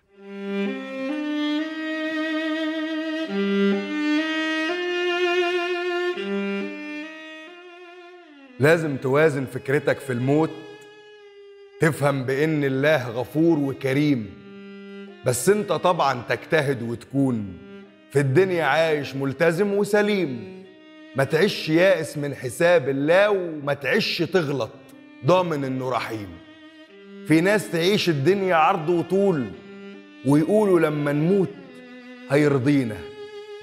لازم 8.61 8.97
توازن 8.97 9.45
فكرتك 9.45 9.99
في 9.99 10.13
الموت 10.13 10.49
تفهم 11.79 12.23
بإن 12.23 12.63
الله 12.63 13.09
غفور 13.09 13.59
وكريم. 13.59 14.29
بس 15.25 15.49
أنت 15.49 15.69
طبعا 15.71 16.21
تجتهد 16.29 16.81
وتكون. 16.81 17.57
في 18.11 18.19
الدنيا 18.19 18.63
عايش 18.63 19.15
ملتزم 19.15 19.73
وسليم. 19.73 20.63
ما 21.15 21.23
تعيش 21.23 21.69
يائس 21.69 22.17
من 22.17 22.35
حساب 22.35 22.89
الله 22.89 23.29
وما 23.29 23.73
تعيش 23.73 24.17
تغلط. 24.17 24.71
ضامن 25.25 25.63
إنه 25.63 25.89
رحيم. 25.89 26.29
في 27.27 27.41
ناس 27.41 27.71
تعيش 27.71 28.09
الدنيا 28.09 28.55
عرض 28.55 28.89
وطول 28.89 29.45
ويقولوا 30.25 30.79
لما 30.79 31.11
نموت 31.11 31.49
هيرضينا. 32.29 32.97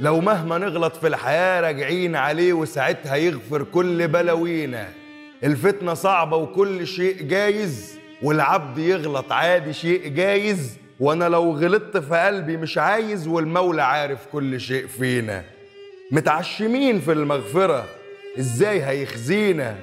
لو 0.00 0.20
مهما 0.20 0.58
نغلط 0.58 0.96
في 0.96 1.06
الحياة 1.06 1.60
راجعين 1.60 2.16
عليه 2.16 2.52
وساعتها 2.52 3.16
يغفر 3.16 3.62
كل 3.62 4.08
بلاوينا. 4.08 4.88
الفتنة 5.44 5.94
صعبة 5.94 6.36
وكل 6.36 6.86
شيء 6.86 7.22
جايز 7.22 7.98
والعبد 8.22 8.78
يغلط 8.78 9.32
عادي 9.32 9.72
شيء 9.72 10.08
جايز. 10.08 10.78
وأنا 11.00 11.28
لو 11.28 11.52
غلطت 11.56 11.96
في 11.96 12.16
قلبي 12.16 12.56
مش 12.56 12.78
عايز 12.78 13.26
والمولى 13.28 13.82
عارف 13.82 14.26
كل 14.32 14.60
شيء 14.60 14.86
فينا. 14.86 15.44
متعشمين 16.10 17.00
في 17.00 17.12
المغفرة 17.12 17.84
إزاي 18.38 18.82
هيخزينا؟ 18.82 19.76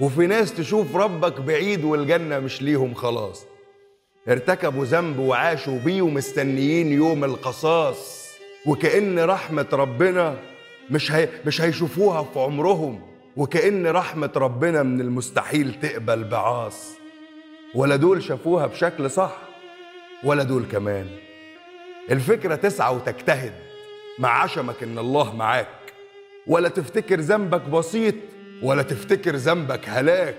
وفي 0.00 0.26
ناس 0.26 0.54
تشوف 0.54 0.96
ربك 0.96 1.40
بعيد 1.40 1.84
والجنة 1.84 2.38
مش 2.38 2.62
ليهم 2.62 2.94
خلاص. 2.94 3.44
ارتكبوا 4.28 4.84
ذنب 4.84 5.18
وعاشوا 5.18 5.78
بيه 5.78 6.02
ومستنيين 6.02 6.92
يوم 6.92 7.24
القصاص. 7.24 8.21
وكأن 8.66 9.18
رحمة 9.18 9.66
ربنا 9.72 10.36
مش 10.90 11.12
هي 11.12 11.28
مش 11.46 11.60
هيشوفوها 11.60 12.22
في 12.22 12.38
عمرهم. 12.38 13.00
وكأن 13.36 13.86
رحمة 13.86 14.30
ربنا 14.36 14.82
من 14.82 15.00
المستحيل 15.00 15.74
تقبل 15.82 16.24
بعاص. 16.24 16.96
ولا 17.74 17.96
دول 17.96 18.22
شافوها 18.22 18.66
بشكل 18.66 19.10
صح 19.10 19.36
ولا 20.24 20.42
دول 20.42 20.64
كمان. 20.72 21.06
الفكرة 22.10 22.54
تسعى 22.54 22.94
وتجتهد. 22.94 23.52
مع 24.18 24.42
عشمك 24.42 24.82
إن 24.82 24.98
الله 24.98 25.36
معاك. 25.36 25.66
ولا 26.46 26.68
تفتكر 26.68 27.20
ذنبك 27.20 27.62
بسيط 27.62 28.14
ولا 28.62 28.82
تفتكر 28.82 29.36
ذنبك 29.36 29.88
هلاك. 29.88 30.34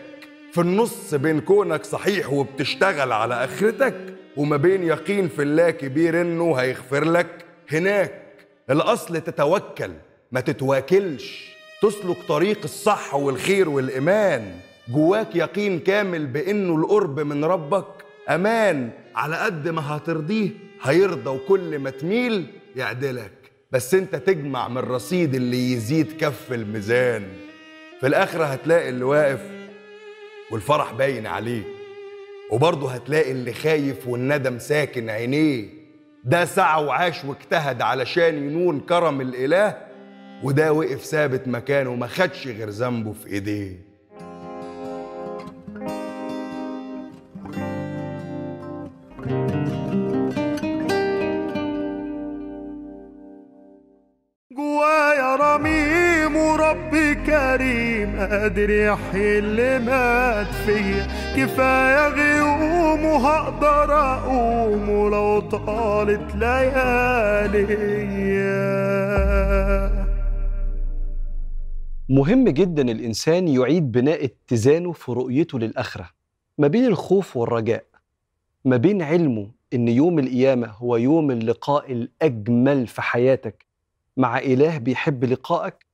في 0.51 0.61
النص 0.61 1.13
بين 1.13 1.41
كونك 1.41 1.83
صحيح 1.83 2.33
وبتشتغل 2.33 3.11
على 3.11 3.43
آخرتك 3.43 3.95
وما 4.37 4.57
بين 4.57 4.83
يقين 4.83 5.27
في 5.27 5.41
الله 5.41 5.69
كبير 5.69 6.21
إنه 6.21 6.55
هيغفر 6.55 7.03
لك. 7.03 7.42
هناك 7.72 8.22
الأصل 8.70 9.22
تتوكل 9.22 9.91
ما 10.32 10.39
تتواكلش. 10.39 11.53
تسلك 11.82 12.17
طريق 12.27 12.60
الصح 12.63 13.15
والخير 13.15 13.70
والإيمان. 13.70 14.55
جواك 14.88 15.36
يقين 15.36 15.79
كامل 15.79 16.25
بأنه 16.25 16.75
القرب 16.75 17.20
من 17.20 17.46
ربك 17.46 17.86
أمان. 18.29 18.89
على 19.15 19.36
قد 19.36 19.67
ما 19.67 19.96
هترضيه 19.96 20.50
هيرضى 20.82 21.29
وكل 21.29 21.79
ما 21.79 21.89
تميل 21.89 22.46
يعدلك. 22.75 23.32
بس 23.72 23.93
أنت 23.93 24.15
تجمع 24.15 24.67
من 24.67 24.77
الرصيد 24.77 25.36
اللي 25.36 25.72
يزيد 25.72 26.17
كف 26.20 26.53
الميزان. 26.53 27.24
في 28.00 28.08
الآخرة 28.08 28.46
هتلاقي 28.46 28.89
اللي 28.89 29.03
واقف 29.03 29.41
والفرح 30.51 30.93
باين 30.93 31.27
عليه. 31.27 31.63
وبرضه 32.51 32.91
هتلاقي 32.91 33.32
اللي 33.32 33.53
خايف 33.53 34.08
والندم 34.08 34.60
ساكن 34.60 35.10
عينيه. 35.10 35.82
ده 36.25 36.45
سعى 36.45 36.83
وعاش 36.83 37.25
واجتهد 37.25 37.81
علشان 37.81 38.35
ينون 38.37 38.79
كرم 38.79 39.21
الإله 39.21 39.77
وده 40.43 40.73
وقف 40.73 41.01
ثابت 41.03 41.47
مكانه 41.47 41.95
ما 41.95 42.07
خدش 42.07 42.47
غير 42.47 42.69
ذنبه 42.69 43.13
في 43.13 43.27
إيديه. 43.27 43.92
قادر 58.31 58.69
يحيي 58.69 59.39
اللي 59.39 59.79
مات 59.79 60.47
فيا 60.65 61.07
كفاية 61.37 62.07
غيوم 62.07 63.05
وهقدر 63.05 63.93
أقوم 63.93 64.89
ولو 64.89 65.39
طالت 65.39 66.35
ليالي. 66.35 67.63
مهم 72.09 72.49
جدا 72.49 72.81
الإنسان 72.91 73.47
يعيد 73.47 73.91
بناء 73.91 74.25
اتزانه 74.25 74.91
في 74.91 75.11
رؤيته 75.11 75.59
للآخرة 75.59 76.09
ما 76.57 76.67
بين 76.67 76.85
الخوف 76.85 77.37
والرجاء 77.37 77.83
ما 78.65 78.77
بين 78.77 79.01
علمه 79.01 79.47
إن 79.73 79.87
يوم 79.87 80.19
القيامة 80.19 80.67
هو 80.67 80.97
يوم 80.97 81.31
اللقاء 81.31 81.91
الأجمل 81.91 82.87
في 82.87 83.01
حياتك 83.01 83.65
مع 84.17 84.37
إله 84.39 84.77
بيحب 84.77 85.23
لقائك 85.23 85.85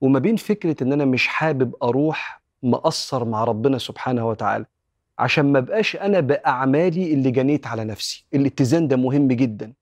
وما 0.00 0.18
بين 0.18 0.36
فكرة 0.36 0.82
إن 0.82 0.92
أنا 0.92 1.04
مش 1.04 1.26
حابب 1.28 1.74
أروح 1.82 2.42
مقصر 2.62 3.24
مع 3.24 3.44
ربنا 3.44 3.78
سبحانه 3.78 4.28
وتعالى 4.28 4.64
عشان 5.18 5.52
ما 5.52 5.60
بقاش 5.60 5.96
أنا 5.96 6.20
بأعمالي 6.20 7.12
اللي 7.14 7.30
جنيت 7.30 7.66
على 7.66 7.84
نفسي 7.84 8.24
الاتزان 8.34 8.88
ده 8.88 8.96
مهم 8.96 9.28
جدا. 9.28 9.72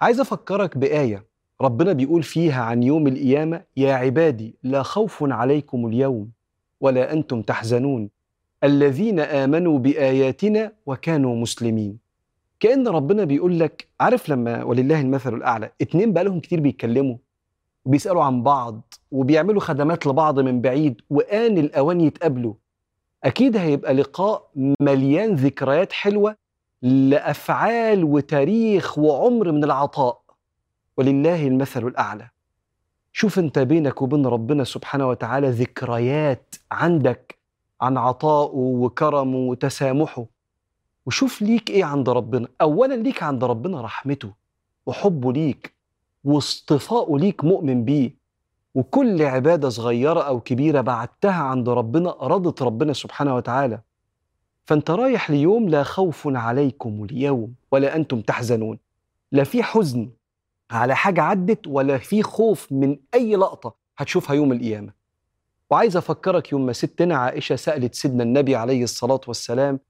عايز 0.00 0.20
أفكرك 0.20 0.78
بآية 0.78 1.24
ربنا 1.60 1.92
بيقول 1.92 2.22
فيها 2.22 2.62
عن 2.62 2.82
يوم 2.82 3.06
القيامة 3.06 3.62
يا 3.76 3.94
عبادي 3.94 4.54
لا 4.62 4.82
خوف 4.82 5.24
عليكم 5.24 5.86
اليوم 5.86 6.30
ولا 6.80 7.12
أنتم 7.12 7.42
تحزنون 7.42 8.10
الذين 8.64 9.20
آمنوا 9.20 9.78
بآياتنا 9.78 10.72
وكانوا 10.86 11.36
مسلمين. 11.36 11.98
كأن 12.60 12.88
ربنا 12.88 13.24
بيقول 13.24 13.60
لك 13.60 13.88
عارف 14.00 14.28
لما 14.28 14.64
ولله 14.64 15.00
المثل 15.00 15.34
الأعلى 15.34 15.70
اتنين 15.80 16.12
بقالهم 16.12 16.40
كتير 16.40 16.60
بيتكلموا 16.60 17.16
وبيسألوا 17.84 18.24
عن 18.24 18.42
بعض 18.42 18.94
وبيعملوا 19.12 19.60
خدمات 19.60 20.06
لبعض 20.06 20.40
من 20.40 20.60
بعيد 20.60 21.00
وآن 21.10 21.58
الأوان 21.58 22.00
يتقابلوا 22.00 22.54
أكيد 23.24 23.56
هيبقى 23.56 23.94
لقاء 23.94 24.50
مليان 24.80 25.34
ذكريات 25.34 25.92
حلوة 25.92 26.36
لأفعال 26.82 28.04
وتاريخ 28.04 28.98
وعمر 28.98 29.52
من 29.52 29.64
العطاء. 29.64 30.20
ولله 30.96 31.46
المثل 31.46 31.86
الأعلى. 31.86 32.28
شوف 33.12 33.38
أنت 33.38 33.58
بينك 33.58 34.02
وبين 34.02 34.26
ربنا 34.26 34.64
سبحانه 34.64 35.08
وتعالى 35.08 35.50
ذكريات 35.50 36.54
عندك 36.72 37.38
عن 37.80 37.96
عطائه 37.98 38.54
وكرمه 38.54 39.36
وتسامحه. 39.36 40.26
وشوف 41.06 41.42
ليك 41.42 41.70
إيه 41.70 41.84
عند 41.84 42.08
ربنا. 42.08 42.48
اولا 42.60 42.94
ليك 42.94 43.22
عند 43.22 43.44
ربنا 43.44 43.80
رحمته 43.80 44.30
وحبه 44.86 45.32
ليك. 45.32 45.74
واصطفاؤه 46.24 47.18
ليك 47.18 47.44
مؤمن 47.44 47.84
بيه. 47.84 48.20
وكل 48.74 49.22
عبادة 49.22 49.68
صغيرة 49.68 50.20
أو 50.20 50.40
كبيرة 50.40 50.80
بعدتها 50.80 51.42
عند 51.42 51.68
ربنا 51.68 52.10
رضت 52.10 52.62
ربنا 52.62 52.92
سبحانه 52.92 53.36
وتعالى. 53.36 53.80
فأنت 54.64 54.90
رايح 54.90 55.30
ليوم 55.30 55.68
لا 55.68 55.82
خوف 55.82 56.28
عليكم 56.28 57.04
اليوم 57.04 57.54
ولا 57.72 57.96
أنتم 57.96 58.20
تحزنون. 58.20 58.78
لا 59.32 59.44
في 59.44 59.62
حزن 59.62 60.10
على 60.70 60.96
حاجة 60.96 61.22
عدت 61.22 61.66
ولا 61.66 61.98
في 61.98 62.22
خوف 62.22 62.72
من 62.72 62.96
أي 63.14 63.36
لقطة 63.36 63.74
هتشوفها 63.98 64.36
يوم 64.36 64.52
القيامة. 64.52 64.92
وعايز 65.70 65.96
أفكرك 65.96 66.52
يوم 66.52 66.66
ما 66.66 66.72
ستنا 66.72 67.16
عائشة 67.16 67.56
سألت 67.56 67.94
سيدنا 67.94 68.22
النبي 68.22 68.56
عليه 68.56 68.84
الصلاة 68.84 69.20
والسلام 69.28 69.80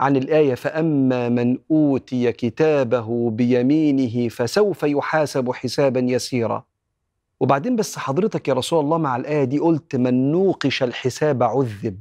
عن 0.00 0.16
الآية 0.16 0.54
فأما 0.54 1.28
من 1.28 1.58
أوتي 1.70 2.32
كتابه 2.32 3.30
بيمينه 3.30 4.28
فسوف 4.28 4.82
يحاسب 4.82 5.52
حسابا 5.52 6.00
يسيرا. 6.00 6.64
وبعدين 7.40 7.76
بس 7.76 7.98
حضرتك 7.98 8.48
يا 8.48 8.54
رسول 8.54 8.84
الله 8.84 8.98
مع 8.98 9.16
الآية 9.16 9.44
دي 9.44 9.58
قلت 9.58 9.96
من 9.96 10.32
نوقش 10.32 10.82
الحساب 10.82 11.42
عذب. 11.42 12.00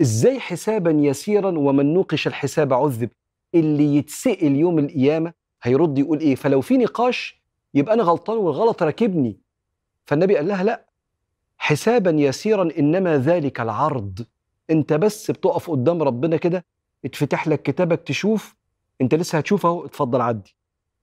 إزاي 0.00 0.40
حسابا 0.40 0.90
يسيرا 0.90 1.58
ومن 1.58 1.94
نوقش 1.94 2.26
الحساب 2.26 2.72
عذب؟ 2.72 3.10
اللي 3.54 3.96
يتسأل 3.96 4.56
يوم 4.56 4.78
القيامة 4.78 5.32
هيرد 5.62 5.98
يقول 5.98 6.20
إيه؟ 6.20 6.34
فلو 6.34 6.60
في 6.60 6.76
نقاش 6.76 7.40
يبقى 7.74 7.94
أنا 7.94 8.02
غلطان 8.02 8.36
والغلط 8.36 8.82
راكبني. 8.82 9.36
فالنبي 10.06 10.36
قال 10.36 10.48
لها 10.48 10.64
لا. 10.64 10.86
حسابا 11.58 12.10
يسيرا 12.10 12.68
إنما 12.78 13.18
ذلك 13.18 13.60
العرض. 13.60 14.26
أنت 14.70 14.92
بس 14.92 15.30
بتقف 15.30 15.70
قدام 15.70 16.02
ربنا 16.02 16.36
كده 16.36 16.64
اتفتح 17.04 17.48
لك 17.48 17.62
كتابك 17.62 18.00
تشوف 18.02 18.56
انت 19.00 19.14
لسه 19.14 19.38
هتشوف 19.38 19.66
اهو 19.66 19.84
اتفضل 19.86 20.20
عدي. 20.20 20.56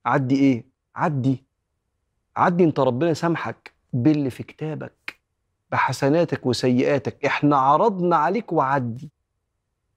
عدي 0.06 0.36
إيه؟ 0.36 0.64
عدي. 0.96 1.44
عدي 2.36 2.64
انت 2.64 2.80
ربنا 2.80 3.14
سامحك 3.14 3.72
باللي 3.92 4.30
في 4.30 4.42
كتابك 4.42 5.20
بحسناتك 5.72 6.46
وسيئاتك. 6.46 7.24
إحنا 7.24 7.56
عرضنا 7.56 8.16
عليك 8.16 8.52
وعدي. 8.52 9.10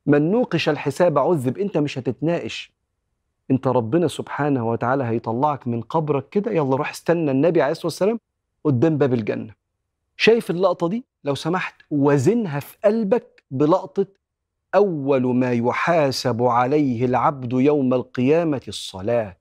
من 0.06 0.32
نوقش 0.32 0.70
الحساب 0.70 1.18
عذب 1.18 1.58
انت 1.58 1.78
مش 1.78 1.98
هتتناقش. 1.98 2.74
انت 3.52 3.68
ربنا 3.68 4.08
سبحانه 4.08 4.70
وتعالى 4.70 5.04
هيطلعك 5.04 5.68
من 5.68 5.82
قبرك 5.82 6.30
كده. 6.30 6.52
يلا 6.52 6.76
روح 6.76 6.90
استنى 6.90 7.32
النبي 7.32 7.62
عليه 7.62 7.72
الصلاة 7.72 7.86
والسلام 7.86 8.20
قدام 8.64 8.98
باب 8.98 9.14
الجنة. 9.14 9.54
شايف 10.18 10.50
اللقطة 10.50 10.88
دي؟ 10.90 11.06
لو 11.24 11.36
سمحت 11.36 11.76
وزنها 11.92 12.60
في 12.60 12.78
قلبك 12.86 13.44
بلقطة 13.52 14.06
أول 14.76 15.36
ما 15.36 15.52
يحاسب 15.54 16.44
عليه 16.44 17.06
العبد 17.06 17.54
يوم 17.54 17.94
القيامة 17.94 18.62
الصلاة. 18.68 19.38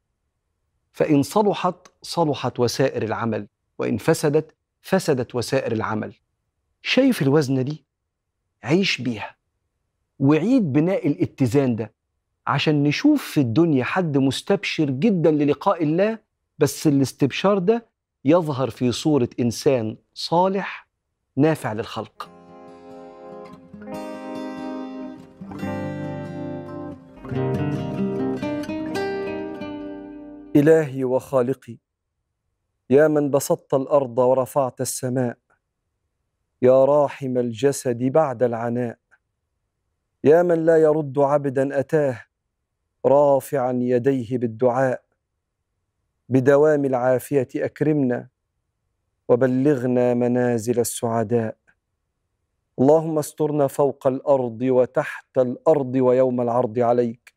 فإن 0.92 1.22
صلحت 1.22 1.88
صلحت 2.02 2.60
وسائر 2.60 3.02
العمل 3.02 3.46
وإن 3.78 3.96
فسدت 3.96 4.54
فسدت 4.80 5.34
وسائر 5.34 5.72
العمل. 5.72 6.14
شايف 6.82 7.22
الوزنه 7.22 7.62
دي؟ 7.62 7.84
عيش 8.62 9.00
بيها. 9.00 9.36
وعيد 10.18 10.72
بناء 10.72 11.06
الاتزان 11.06 11.76
ده 11.76 11.92
عشان 12.46 12.82
نشوف 12.82 13.24
في 13.24 13.40
الدنيا 13.40 13.84
حد 13.84 14.18
مستبشر 14.18 14.90
جدا 14.90 15.30
للقاء 15.30 15.82
الله 15.82 16.18
بس 16.58 16.86
الاستبشار 16.86 17.58
ده 17.58 17.86
يظهر 18.24 18.70
في 18.70 18.92
صورة 18.92 19.28
إنسان 19.40 19.96
صالح 20.14 20.88
نافع 21.36 21.72
للخلق. 21.72 22.39
إلهي 30.60 31.04
وخالقي 31.04 31.78
يا 32.90 33.08
من 33.08 33.30
بسطت 33.30 33.74
الأرض 33.74 34.18
ورفعت 34.18 34.80
السماء 34.80 35.38
يا 36.62 36.84
راحم 36.84 37.38
الجسد 37.38 37.98
بعد 38.02 38.42
العناء 38.42 38.98
يا 40.24 40.42
من 40.42 40.64
لا 40.66 40.76
يرد 40.76 41.18
عبدا 41.18 41.78
أتاه 41.80 42.24
رافعا 43.06 43.72
يديه 43.72 44.38
بالدعاء 44.38 45.02
بدوام 46.28 46.84
العافية 46.84 47.48
أكرمنا 47.56 48.28
وبلغنا 49.28 50.14
منازل 50.14 50.80
السعداء. 50.80 51.56
اللهم 52.78 53.18
استرنا 53.18 53.66
فوق 53.66 54.06
الأرض 54.06 54.58
وتحت 54.62 55.38
الأرض 55.38 55.94
ويوم 55.94 56.40
العرض 56.40 56.78
عليك. 56.78 57.29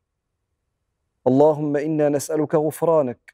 اللهم 1.27 1.75
إنا 1.77 2.09
نسألك 2.09 2.55
غفرانك 2.55 3.33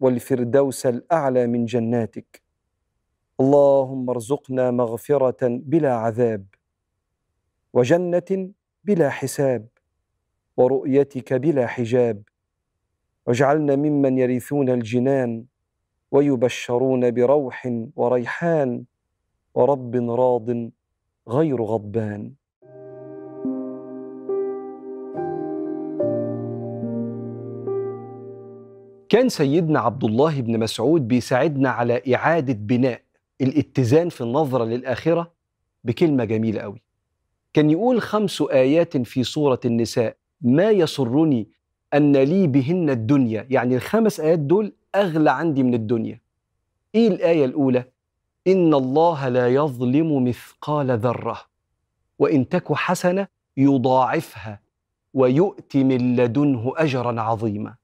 والفردوس 0.00 0.86
الأعلى 0.86 1.46
من 1.46 1.64
جناتك. 1.64 2.42
اللهم 3.40 4.10
ارزقنا 4.10 4.70
مغفرة 4.70 5.36
بلا 5.42 5.94
عذاب 5.94 6.46
وجنة 7.72 8.50
بلا 8.84 9.10
حساب 9.10 9.68
ورؤيتك 10.56 11.32
بلا 11.34 11.66
حجاب. 11.66 12.22
واجعلنا 13.26 13.76
ممن 13.76 14.18
يرثون 14.18 14.68
الجنان 14.70 15.44
ويبشرون 16.10 17.10
بروح 17.10 17.68
وريحان 17.96 18.84
ورب 19.54 19.96
راض 19.96 20.70
غير 21.28 21.62
غضبان. 21.62 22.32
كان 29.08 29.28
سيدنا 29.28 29.80
عبد 29.80 30.04
الله 30.04 30.40
بن 30.40 30.58
مسعود 30.58 31.08
بيساعدنا 31.08 31.70
على 31.70 32.02
إعادة 32.14 32.52
بناء 32.52 33.00
الاتزان 33.40 34.08
في 34.08 34.20
النظرة 34.20 34.64
للآخرة 34.64 35.32
بكلمة 35.84 36.24
جميلة 36.24 36.60
قوي. 36.60 36.82
كان 37.54 37.70
يقول 37.70 38.02
خمس 38.02 38.42
آيات 38.42 38.96
في 38.96 39.24
سورة 39.24 39.60
النساء 39.64 40.16
ما 40.40 40.70
يسرني 40.70 41.48
أن 41.94 42.16
لي 42.16 42.46
بهن 42.46 42.90
الدنيا. 42.90 43.46
يعني 43.50 43.76
الخمس 43.76 44.20
آيات 44.20 44.38
دول 44.38 44.72
أغلى 44.94 45.30
عندي 45.30 45.62
من 45.62 45.74
الدنيا. 45.74 46.20
إيه 46.94 47.08
الآية 47.08 47.44
الأولى؟ 47.44 47.84
إن 48.46 48.74
الله 48.74 49.28
لا 49.28 49.48
يظلم 49.48 50.24
مثقال 50.24 50.98
ذرة 50.98 51.40
وإن 52.18 52.48
تك 52.48 52.72
حسنة 52.72 53.26
يضاعفها 53.56 54.60
ويؤتي 55.14 55.84
من 55.84 56.16
لدنه 56.16 56.72
أجرا 56.76 57.20
عظيما. 57.20 57.74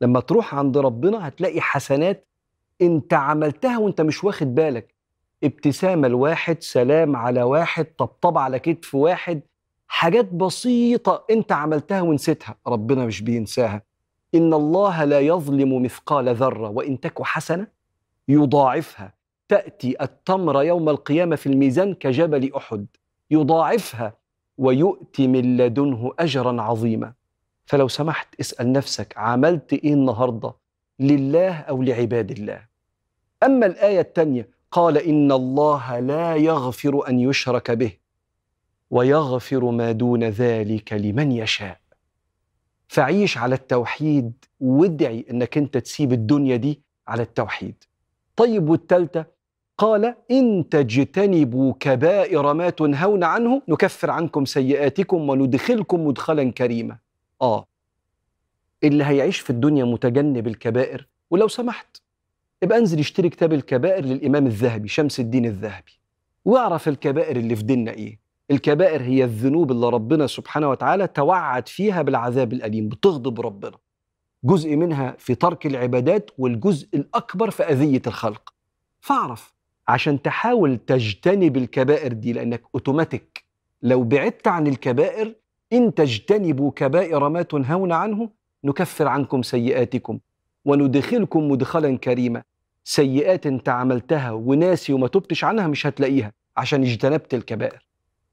لما 0.00 0.20
تروح 0.20 0.54
عند 0.54 0.78
ربنا 0.78 1.28
هتلاقي 1.28 1.60
حسنات 1.60 2.28
انت 2.82 3.14
عملتها 3.14 3.78
وانت 3.78 4.00
مش 4.00 4.24
واخد 4.24 4.54
بالك. 4.54 4.94
ابتسامة 5.44 6.08
لواحد 6.08 6.62
سلام 6.62 7.16
على 7.16 7.42
واحد 7.42 7.84
طبطبة 7.84 8.40
على 8.40 8.58
كتف 8.58 8.94
واحد 8.94 9.40
حاجات 9.86 10.32
بسيطة 10.32 11.24
انت 11.30 11.52
عملتها 11.52 12.02
ونسيتها. 12.02 12.54
ربنا 12.66 13.06
مش 13.06 13.22
بينساها. 13.22 13.82
إن 14.34 14.54
الله 14.54 15.04
لا 15.04 15.20
يظلم 15.20 15.82
مثقال 15.82 16.34
ذرة 16.34 16.68
وإن 16.68 17.00
تك 17.00 17.22
حسنة 17.22 17.66
يضاعفها. 18.28 19.14
تأتي 19.48 19.96
التمر 20.02 20.62
يوم 20.62 20.88
القيامة 20.88 21.36
في 21.36 21.46
الميزان 21.46 21.94
كجبل 21.94 22.54
أحد. 22.56 22.86
يضاعفها 23.30 24.16
ويؤتي 24.58 25.26
من 25.28 25.56
لدنه 25.56 26.12
أجرا 26.18 26.62
عظيما. 26.62 27.12
فلو 27.66 27.88
سمحت 27.88 28.40
اسأل 28.40 28.72
نفسك 28.72 29.14
عملت 29.16 29.72
إيه 29.72 29.94
النهاردة؟ 29.94 30.54
لله 31.00 31.58
أو 31.58 31.82
لعباد 31.82 32.30
الله؟ 32.30 32.66
أما 33.42 33.66
الآية 33.66 34.00
الثانية 34.00 34.48
قال 34.70 34.98
إن 34.98 35.32
الله 35.32 35.98
لا 35.98 36.36
يغفر 36.36 37.08
أن 37.08 37.20
يشرك 37.20 37.70
به 37.70 37.92
ويغفر 38.90 39.64
ما 39.70 39.92
دون 39.92 40.24
ذلك 40.24 40.92
لمن 40.92 41.32
يشاء. 41.32 41.80
فعيش 42.88 43.38
على 43.38 43.54
التوحيد 43.54 44.32
وادعي 44.60 45.26
إنك 45.30 45.58
أنت 45.58 45.76
تسيب 45.78 46.12
الدنيا 46.12 46.56
دي 46.56 46.82
على 47.08 47.22
التوحيد. 47.22 47.84
طيب 48.36 48.68
والتالتة؟ 48.68 49.24
قال 49.78 50.14
إن 50.30 50.68
تجتنبوا 50.70 51.72
كبائر 51.80 52.52
ما 52.52 52.70
تنهون 52.70 53.24
عنه 53.24 53.62
نكفر 53.68 54.10
عنكم 54.10 54.44
سيئاتكم 54.44 55.28
وندخلكم 55.28 56.06
مدخلا 56.06 56.52
كريما. 56.52 56.98
آه 57.44 57.66
اللي 58.84 59.04
هيعيش 59.04 59.40
في 59.40 59.50
الدنيا 59.50 59.84
متجنب 59.84 60.46
الكبائر 60.46 61.06
ولو 61.30 61.48
سمحت 61.48 61.96
ابقى 62.62 62.78
انزل 62.78 62.98
اشتري 62.98 63.28
كتاب 63.28 63.52
الكبائر 63.52 64.04
للإمام 64.04 64.46
الذهبي 64.46 64.88
شمس 64.88 65.20
الدين 65.20 65.44
الذهبي 65.46 65.92
واعرف 66.44 66.88
الكبائر 66.88 67.36
اللي 67.36 67.56
في 67.56 67.62
ديننا 67.62 67.90
إيه. 67.90 68.18
الكبائر 68.50 69.02
هي 69.02 69.24
الذنوب 69.24 69.72
اللي 69.72 69.88
ربنا 69.88 70.26
سبحانه 70.26 70.70
وتعالى 70.70 71.06
توعد 71.06 71.68
فيها 71.68 72.02
بالعذاب 72.02 72.52
الأليم 72.52 72.88
بتغضب 72.88 73.40
ربنا. 73.40 73.76
جزء 74.44 74.76
منها 74.76 75.16
في 75.18 75.34
ترك 75.34 75.66
العبادات 75.66 76.30
والجزء 76.38 76.88
الأكبر 76.94 77.50
في 77.50 77.62
أذية 77.62 78.02
الخلق. 78.06 78.54
فاعرف 79.00 79.54
عشان 79.88 80.22
تحاول 80.22 80.76
تجتنب 80.76 81.56
الكبائر 81.56 82.12
دي 82.12 82.32
لأنك 82.32 82.62
أوتوماتيك. 82.74 83.44
لو 83.82 84.02
بعدت 84.04 84.48
عن 84.48 84.66
الكبائر 84.66 85.34
إن 85.72 85.94
تجتنبوا 85.94 86.70
كبائر 86.76 87.28
ما 87.28 87.42
تنهون 87.42 87.92
عنه 87.92 88.30
نكفر 88.64 89.08
عنكم 89.08 89.42
سيئاتكم 89.42 90.18
وندخلكم 90.64 91.48
مدخلا 91.50 91.98
كريما. 91.98 92.42
سيئات 92.84 93.46
أنت 93.46 93.68
عملتها 93.68 94.32
وناسي 94.32 94.92
وما 94.92 95.08
تبتش 95.08 95.44
عنها 95.44 95.66
مش 95.66 95.86
هتلاقيها 95.86 96.32
عشان 96.56 96.82
اجتنبت 96.82 97.34
الكبائر. 97.34 97.86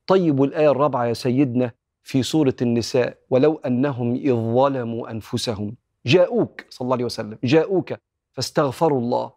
طيب 0.07 0.39
والآية 0.39 0.71
الرابعة 0.71 1.05
يا 1.05 1.13
سيدنا 1.13 1.71
في 2.03 2.23
سورة 2.23 2.55
النساء 2.61 3.17
ولو 3.29 3.61
أنهم 3.65 4.15
إذ 4.15 4.33
ظلموا 4.33 5.11
أنفسهم 5.11 5.75
جاءوك 6.05 6.65
صلى 6.69 6.85
الله 6.85 6.95
عليه 6.95 7.05
وسلم 7.05 7.37
جاءوك 7.43 7.93
فاستغفروا 8.31 8.99
الله 8.99 9.31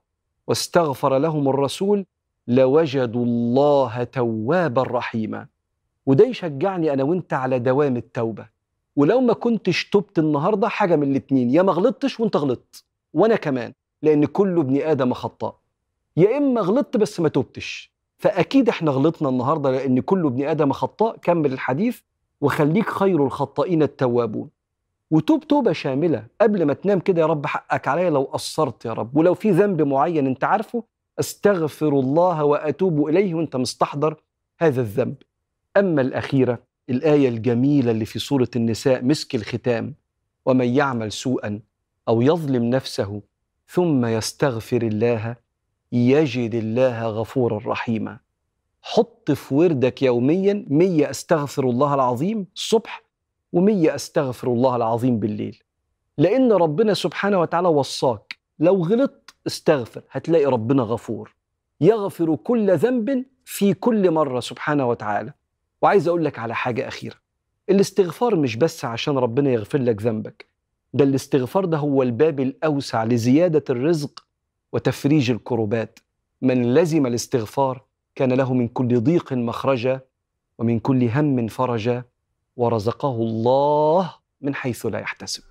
واستغفر 0.47 1.19
لهم 1.19 1.49
الرسول 1.49 2.07
لوجدوا 2.49 3.25
الله 3.25 4.05
توابا 4.05 4.83
رحيما. 4.83 5.47
وده 6.07 6.25
يشجعني 6.27 6.93
أنا 6.93 7.03
وأنت 7.03 7.33
على 7.33 7.59
دوام 7.59 7.97
التوبة. 7.97 8.47
ولو 8.97 9.21
ما 9.21 9.33
كنتش 9.33 9.91
تبت 9.91 10.19
النهاردة 10.19 10.69
حاجة 10.69 10.97
من 10.97 11.11
الاتنين 11.11 11.51
يا 11.51 11.63
ما 11.63 11.73
غلطتش 11.73 12.21
وأنت 12.21 12.37
غلطت 12.37 12.85
وأنا 13.15 13.37
كمان 13.37 13.73
لأن 14.03 14.25
كل 14.25 14.59
ابن 14.59 14.81
آدم 14.81 15.13
خطاء. 15.13 15.57
يا 16.17 16.37
إما 16.37 16.61
غلطت 16.61 16.97
بس 16.97 17.21
ما 17.21 17.29
تبتش. 17.29 17.95
فأكيد 18.19 18.69
إحنا 18.69 18.91
غلطنا 18.91 19.29
النهاردة 19.29 19.71
لأن 19.71 20.01
كل 20.01 20.27
ابن 20.27 20.45
آدم 20.45 20.73
خطاء. 20.73 21.17
كمل 21.17 21.53
الحديث 21.53 22.01
وخليك 22.41 22.91
خير 22.91 23.25
الخطائين 23.25 23.83
التوابون. 23.83 24.51
وتوب 25.11 25.47
توبة 25.49 25.73
شاملة. 25.73 26.27
قبل 26.41 26.65
ما 26.65 26.75
تنام 26.75 27.01
كده 27.01 27.21
يا 27.23 27.27
رب 27.27 27.47
حقك 27.47 27.89
عليا 27.89 28.11
لو 28.11 28.23
قصرت 28.23 28.85
يا 28.85 28.93
رب. 28.93 29.17
ولو 29.17 29.35
في 29.35 29.51
ذنب 29.51 29.83
معين 29.83 30.27
أنت 30.27 30.45
عارفه 30.45 30.85
أستغفر 31.21 31.89
الله 31.89 32.45
وأتوب 32.45 33.09
إليه 33.09 33.35
وأنت 33.35 33.57
مستحضر 33.57 34.17
هذا 34.61 34.81
الذنب. 34.81 35.15
أما 35.77 36.03
الأخيرة 36.03 36.59
الآية 36.91 37.29
الجميلة 37.29 37.91
اللي 37.91 38.05
في 38.05 38.19
سورة 38.19 38.49
النساء 38.57 39.05
مسك 39.05 39.35
الختام 39.35 39.95
ومن 40.47 40.69
يعمل 40.75 41.13
سوءا 41.13 41.61
أو 42.09 42.23
يظلم 42.23 42.65
نفسه 42.65 43.23
ثم 43.69 44.07
يستغفر 44.07 44.83
الله 44.83 45.37
يجد 45.93 46.55
الله 46.55 47.07
غفورا 47.07 47.61
رحيما. 47.67 48.19
حط 48.83 49.31
في 49.31 49.55
وردك 49.55 50.03
يوميا 50.03 50.65
مية 50.69 51.11
أستغفر 51.11 51.65
الله 51.65 51.95
العظيم 51.95 52.47
الصبح 52.55 53.03
ومية 53.53 53.95
أستغفر 53.95 54.49
الله 54.49 54.77
العظيم 54.77 55.19
بالليل. 55.19 55.63
لأن 56.19 56.53
ربنا 56.53 56.95
سبحانه 56.95 57.41
وتعالى 57.41 57.69
وصاك 57.69 58.39
لو 58.59 58.85
غلطت 58.85 59.35
استغفر 59.47 60.03
هتلاقي 60.11 60.45
ربنا 60.45 60.83
غفور. 60.83 61.35
يغفر 61.81 62.35
كل 62.37 62.77
ذنب 62.77 63.25
في 63.45 63.75
كل 63.75 64.11
مرة 64.11 64.41
سبحانه 64.41 64.89
وتعالى. 64.89 65.33
وعايز 65.83 66.09
أقول 66.09 66.25
لك 66.25 66.39
على 66.39 66.55
حاجة 66.55 66.89
أخيرة. 66.89 67.17
الاستغفار 67.71 68.37
مش 68.37 68.57
بس 68.57 68.85
عشان 68.85 69.19
ربنا 69.19 69.51
يغفر 69.51 69.79
لك 69.79 70.03
ذنبك 70.03 70.47
ده 70.95 71.05
الاستغفار 71.05 71.65
ده 71.65 71.79
هو 71.79 72.03
الباب 72.03 72.41
الأوسع 72.41 73.05
لزيادة 73.05 73.65
الرزق 73.71 74.25
وتفريج 74.73 75.31
الكربات. 75.31 75.99
من 76.43 76.75
لزم 76.75 77.07
الاستغفار 77.07 77.85
كان 78.15 78.33
له 78.33 78.55
من 78.55 78.69
كل 78.69 79.01
ضيق 79.01 79.33
مخرجا 79.33 80.01
ومن 80.59 80.79
كل 80.79 81.09
هم 81.09 81.47
فرجا 81.47 82.05
ورزقه 82.57 83.15
الله 83.17 84.15
من 84.41 84.55
حيث 84.55 84.87
لا 84.87 84.99
يحتسب. 84.99 85.43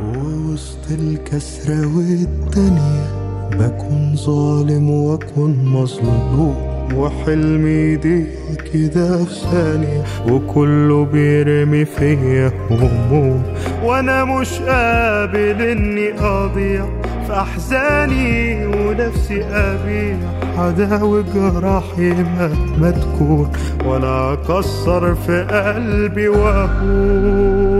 ووسط 0.00 0.90
الكسرة 0.90 1.96
والدنيا 1.96 3.18
بكون 3.50 4.16
ظالم 4.16 4.90
واكون 4.90 5.64
مظلوم. 5.64 6.67
وحلمي 6.94 7.92
يضيق 7.92 8.26
كده 8.74 9.24
في 9.24 9.34
ثانية 9.52 10.04
وكله 10.28 11.04
بيرمي 11.04 11.84
فيا 11.84 12.52
هموم. 12.70 13.42
وأنا 13.84 14.24
مش 14.24 14.58
قابل 14.58 15.62
إني 15.62 16.20
أضيع 16.20 16.86
في 17.26 17.32
أحزاني 17.32 18.66
ونفسي 18.66 19.44
أبيع. 19.44 20.16
عداوي 20.58 21.22
جراحي 21.34 22.10
مهما 22.10 22.90
تكون 22.90 23.52
ولا 23.84 24.32
أكسر 24.32 25.14
في 25.14 25.42
قلبي 25.42 26.28
واهون 26.28 27.72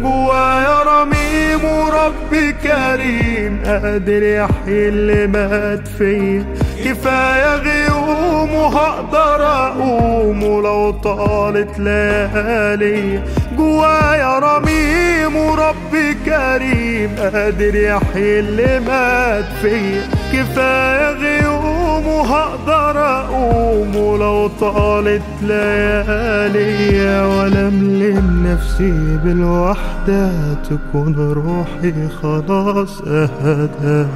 جوايا 0.00 0.82
رميم 0.82 1.64
وربي 1.64 2.52
كريم. 2.52 3.58
قادر 3.64 4.22
يحيي 4.22 4.88
اللي 4.88 5.26
مات 5.26 5.88
فيا. 5.88 6.44
كفاية 6.84 7.56
غيوم 8.38 8.54
وهقدر 8.54 9.46
أقوم 9.46 10.42
ولو 10.42 10.90
طالت 10.90 11.78
ليالي. 11.78 13.22
جوايا 13.56 14.38
رميم 14.38 15.36
وربي 15.36 16.14
كريم 16.24 17.10
قادر 17.18 17.74
يحيي 17.74 18.40
اللي 18.40 18.80
مات 18.80 19.44
فيا 19.62 20.02
كفاية 20.32 21.12
غيوم 21.12 22.06
وهقدر 22.06 22.98
أقوم 22.98 23.96
ولو 23.96 24.48
طالت 24.60 25.22
ليالي. 25.42 26.98
ولا 27.26 27.70
ملم 27.70 28.46
نفسي 28.46 29.18
بالوحدة 29.24 30.30
تكون 30.70 31.14
روحي 31.32 32.08
خلاص 32.22 33.00
اهدى 33.00 34.06